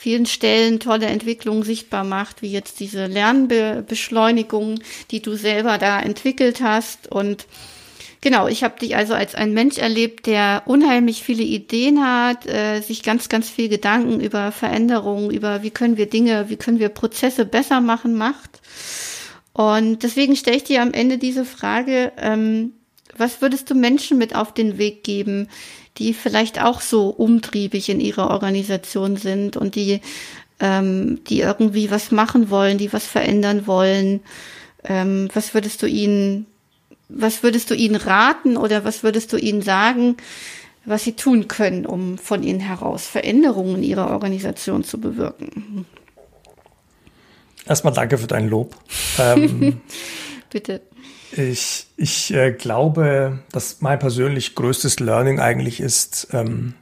[0.04, 4.80] vielen Stellen tolle Entwicklungen sichtbar macht, wie jetzt diese Lernbeschleunigung,
[5.12, 7.48] die du selber da entwickelt hast und
[8.20, 12.80] Genau, ich habe dich also als ein Mensch erlebt, der unheimlich viele Ideen hat, äh,
[12.80, 16.88] sich ganz, ganz viel Gedanken über Veränderungen, über wie können wir Dinge, wie können wir
[16.88, 18.62] Prozesse besser machen macht.
[19.52, 22.72] Und deswegen stelle ich dir am Ende diese Frage, ähm,
[23.18, 25.50] was würdest du Menschen mit auf den Weg geben,
[25.98, 30.02] die vielleicht auch so umtriebig in ihrer Organisation sind und die,
[30.60, 34.22] ähm, die irgendwie was machen wollen, die was verändern wollen?
[34.84, 36.48] Ähm, was würdest du ihnen
[37.16, 40.18] was würdest du ihnen raten oder was würdest du ihnen sagen,
[40.86, 45.86] was sie tun können, um von ihnen heraus Veränderungen in ihrer Organisation zu bewirken?
[47.66, 48.76] Erstmal danke für dein Lob.
[49.18, 49.82] Ähm,
[50.50, 50.82] Bitte.
[51.36, 56.76] Ich, ich äh, glaube, dass mein persönlich größtes Learning eigentlich ist, ähm,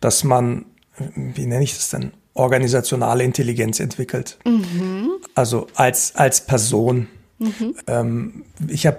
[0.00, 0.66] dass man,
[1.14, 4.38] wie nenne ich das denn, organisationale Intelligenz entwickelt.
[4.44, 5.10] Mhm.
[5.34, 7.08] Also als, als Person.
[7.38, 7.74] Mhm.
[7.86, 8.98] Ähm, ich habe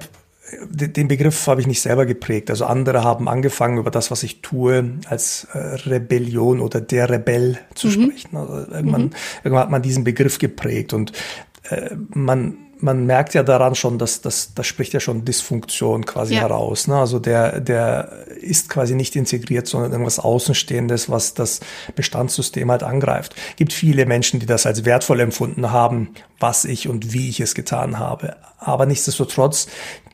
[0.70, 2.50] den Begriff habe ich nicht selber geprägt.
[2.50, 7.58] Also andere haben angefangen, über das, was ich tue, als äh, Rebellion oder der Rebell
[7.74, 7.92] zu mhm.
[7.92, 8.38] sprechen.
[8.38, 9.12] Also irgendwann, mhm.
[9.44, 11.14] irgendwann hat man diesen Begriff geprägt und
[11.70, 16.36] äh, man man merkt ja daran schon, dass das, das spricht ja schon Dysfunktion quasi
[16.36, 16.42] ja.
[16.42, 16.88] heraus.
[16.88, 16.98] Ne?
[16.98, 21.62] Also der, der ist quasi nicht integriert, sondern irgendwas Außenstehendes, was das
[21.96, 23.36] Bestandssystem halt angreift.
[23.56, 26.10] Gibt viele Menschen, die das als wertvoll empfunden haben,
[26.40, 28.36] was ich und wie ich es getan habe.
[28.58, 29.68] Aber nichtsdestotrotz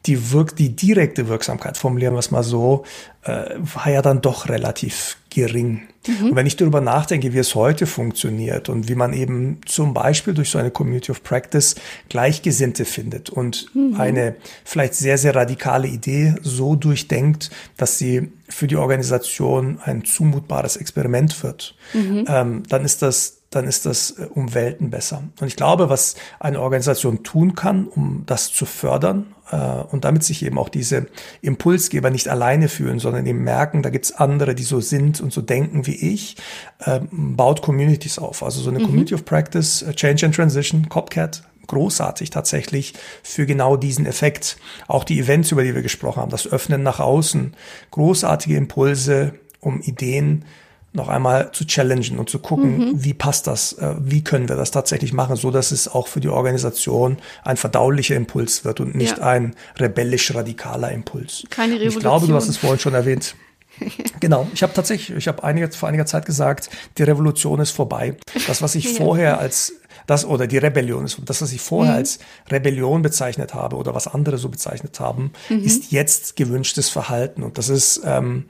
[0.05, 2.83] die, wirk die direkte Wirksamkeit, formulieren wir es mal so,
[3.23, 5.81] äh, war ja dann doch relativ gering.
[6.05, 6.29] Mhm.
[6.29, 10.33] Und wenn ich darüber nachdenke, wie es heute funktioniert und wie man eben zum Beispiel
[10.33, 11.75] durch so eine Community of Practice
[12.09, 13.99] Gleichgesinnte findet und mhm.
[13.99, 20.75] eine vielleicht sehr, sehr radikale Idee so durchdenkt, dass sie für die Organisation ein zumutbares
[20.75, 22.25] Experiment wird, mhm.
[22.27, 25.23] ähm, dann ist das dann ist das äh, um Welten besser.
[25.39, 30.23] Und ich glaube, was eine Organisation tun kann, um das zu fördern äh, und damit
[30.23, 31.07] sich eben auch diese
[31.41, 35.41] Impulsgeber nicht alleine fühlen, sondern eben merken, da gibt's andere, die so sind und so
[35.41, 36.37] denken wie ich,
[36.79, 38.41] äh, baut Communities auf.
[38.41, 38.85] Also so eine mhm.
[38.85, 44.57] Community of Practice, äh, Change and Transition, Copcat, großartig tatsächlich für genau diesen Effekt.
[44.87, 47.53] Auch die Events, über die wir gesprochen haben, das Öffnen nach außen,
[47.91, 50.45] großartige Impulse, um Ideen
[50.93, 53.03] noch einmal zu challengen und zu gucken, mhm.
[53.03, 56.19] wie passt das, äh, wie können wir das tatsächlich machen, so dass es auch für
[56.19, 59.23] die Organisation ein verdaulicher Impuls wird und nicht ja.
[59.23, 61.43] ein rebellisch radikaler Impuls.
[61.49, 61.93] Keine Revolution.
[61.93, 63.35] Und ich glaube, du hast es vorhin schon erwähnt.
[64.19, 68.17] genau, ich habe tatsächlich, ich habe einige, vor einiger Zeit gesagt, die Revolution ist vorbei.
[68.47, 68.91] Das, was ich ja.
[68.91, 69.73] vorher als
[70.07, 71.99] das oder die Rebellion ist, das, was ich vorher mhm.
[71.99, 72.19] als
[72.49, 75.63] Rebellion bezeichnet habe oder was andere so bezeichnet haben, mhm.
[75.63, 78.45] ist jetzt gewünschtes Verhalten und das ist ähm,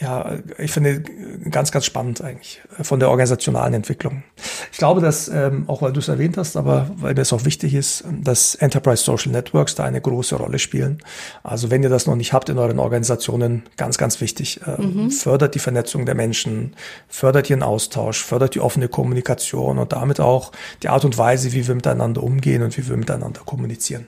[0.00, 1.02] ja, ich finde
[1.50, 4.22] ganz, ganz spannend eigentlich äh, von der organisationalen Entwicklung.
[4.70, 7.44] Ich glaube, dass, ähm, auch weil du es erwähnt hast, aber weil mir es auch
[7.44, 11.02] wichtig ist, dass Enterprise Social Networks da eine große Rolle spielen.
[11.42, 15.10] Also wenn ihr das noch nicht habt in euren Organisationen, ganz, ganz wichtig, äh, mhm.
[15.10, 16.74] fördert die Vernetzung der Menschen,
[17.08, 21.66] fördert ihren Austausch, fördert die offene Kommunikation und damit auch die Art und Weise, wie
[21.66, 24.06] wir miteinander umgehen und wie wir miteinander kommunizieren.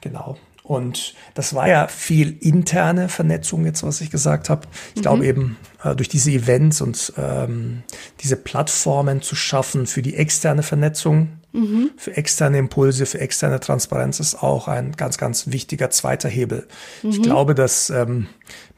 [0.00, 0.36] Genau.
[0.68, 4.68] Und das war ja viel interne Vernetzung jetzt, was ich gesagt habe.
[4.90, 5.00] Ich mhm.
[5.00, 7.84] glaube eben äh, durch diese Events und ähm,
[8.20, 11.92] diese Plattformen zu schaffen für die externe Vernetzung, mhm.
[11.96, 16.68] für externe Impulse, für externe Transparenz ist auch ein ganz, ganz wichtiger zweiter Hebel.
[17.02, 17.10] Mhm.
[17.10, 18.26] Ich glaube, dass ähm,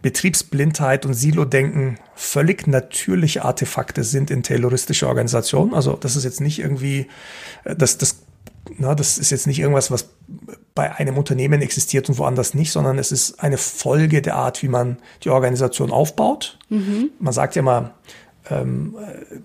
[0.01, 5.75] Betriebsblindheit und Silo-Denken völlig natürliche Artefakte sind in terroristische Organisationen.
[5.75, 7.09] Also das ist jetzt nicht irgendwie,
[7.65, 8.21] äh, das, das
[8.79, 10.11] na, das ist jetzt nicht irgendwas, was
[10.75, 14.69] bei einem Unternehmen existiert und woanders nicht, sondern es ist eine Folge der Art, wie
[14.69, 16.59] man die Organisation aufbaut.
[16.69, 17.11] Mhm.
[17.19, 17.95] Man sagt ja mal,
[18.51, 18.97] ähm,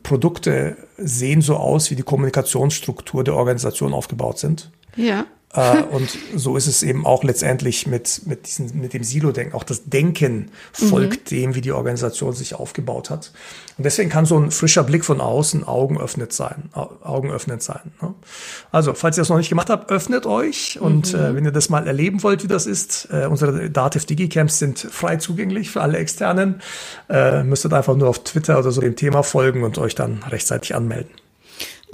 [0.03, 4.71] Produkte sehen so aus, wie die Kommunikationsstruktur der Organisation aufgebaut sind.
[4.95, 5.25] Ja.
[5.55, 9.55] Äh, und so ist es eben auch letztendlich mit, mit, diesen, mit dem Silo-Denken.
[9.55, 11.35] Auch das Denken folgt mhm.
[11.35, 13.31] dem, wie die Organisation sich aufgebaut hat.
[13.77, 17.91] Und deswegen kann so ein frischer Blick von außen Augen öffnet sein, Augen öffnend sein.
[18.01, 18.13] Ne?
[18.71, 20.79] Also, falls ihr das noch nicht gemacht habt, öffnet euch.
[20.79, 21.19] Und mhm.
[21.19, 24.79] äh, wenn ihr das mal erleben wollt, wie das ist, äh, unsere Dativ Digi-Camps sind
[24.79, 26.61] frei zugänglich für alle Externen.
[27.09, 30.75] Äh, müsstet einfach nur auf Twitter oder so dem Thema folgen und euch dann rechtzeitig
[30.75, 31.11] anmelden.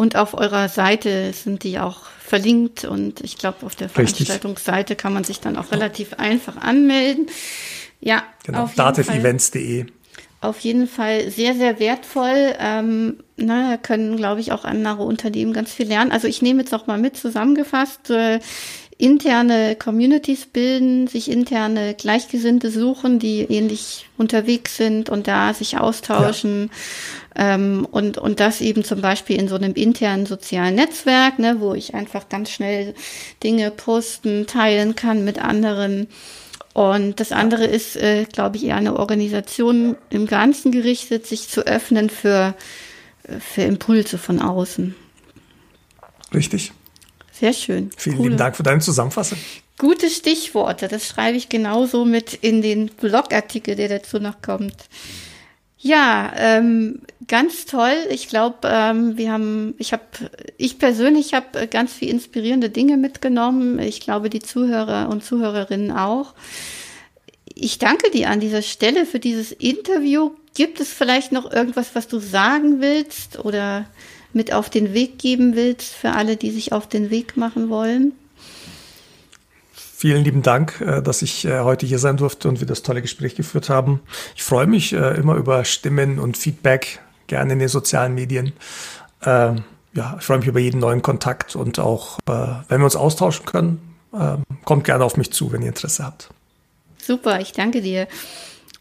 [0.01, 5.13] Und auf eurer Seite sind die auch verlinkt und ich glaube, auf der Veranstaltungsseite kann
[5.13, 7.27] man sich dann auch relativ einfach anmelden.
[7.99, 8.67] Ja, genau.
[8.75, 9.85] dativevents.de.
[10.39, 12.55] Auf jeden Fall sehr, sehr wertvoll.
[12.57, 16.11] Ähm, na, da können, glaube ich, auch andere Unternehmen ganz viel lernen.
[16.11, 18.09] Also ich nehme jetzt auch mal mit zusammengefasst.
[18.09, 18.39] Äh,
[19.01, 26.69] interne Communities bilden, sich interne Gleichgesinnte suchen, die ähnlich unterwegs sind und da sich austauschen.
[27.35, 27.55] Ja.
[27.55, 31.73] Ähm, und, und das eben zum Beispiel in so einem internen sozialen Netzwerk, ne, wo
[31.73, 32.93] ich einfach ganz schnell
[33.43, 36.07] Dinge posten, teilen kann mit anderen.
[36.73, 41.65] Und das andere ist, äh, glaube ich, eher eine Organisation im Ganzen gerichtet, sich zu
[41.65, 42.53] öffnen für,
[43.39, 44.95] für Impulse von außen.
[46.33, 46.71] Richtig.
[47.41, 47.89] Sehr schön.
[47.97, 48.30] Vielen Coole.
[48.30, 49.39] lieben Dank für deine Zusammenfassung.
[49.80, 54.76] Gute Stichworte, das schreibe ich genauso mit in den Blogartikel, der dazu noch kommt.
[55.80, 57.95] Ja, ähm, ganz toll.
[58.11, 60.03] Ich glaube, ähm, wir haben, ich habe,
[60.57, 63.80] ich persönlich habe ganz viel inspirierende Dinge mitgenommen.
[63.80, 66.35] Ich glaube, die Zuhörer und Zuhörerinnen auch.
[67.55, 70.30] Ich danke dir an dieser Stelle für dieses Interview.
[70.53, 73.88] Gibt es vielleicht noch irgendwas, was du sagen willst oder
[74.33, 78.13] mit auf den Weg geben willst für alle, die sich auf den Weg machen wollen?
[80.01, 83.03] Vielen lieben Dank, äh, dass ich äh, heute hier sein durfte und wir das tolle
[83.03, 83.99] Gespräch geführt haben.
[84.35, 88.53] Ich freue mich äh, immer über Stimmen und Feedback, gerne in den sozialen Medien.
[89.23, 89.63] Ähm,
[89.93, 93.95] ja, ich freue mich über jeden neuen Kontakt und auch, wenn wir uns austauschen können,
[94.63, 96.29] kommt gerne auf mich zu, wenn ihr Interesse habt.
[96.97, 98.07] Super, ich danke dir.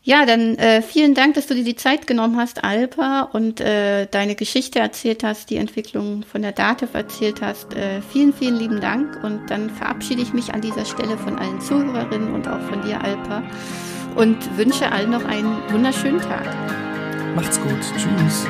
[0.03, 4.07] Ja, dann äh, vielen Dank, dass du dir die Zeit genommen hast, Alpa, und äh,
[4.07, 7.75] deine Geschichte erzählt hast, die Entwicklung von der DATEV erzählt hast.
[7.75, 9.23] Äh, vielen, vielen lieben Dank.
[9.23, 13.03] Und dann verabschiede ich mich an dieser Stelle von allen Zuhörerinnen und auch von dir,
[13.03, 13.43] Alpa,
[14.17, 16.47] und wünsche allen noch einen wunderschönen Tag.
[17.35, 17.81] Macht's gut.
[17.97, 18.47] Tschüss.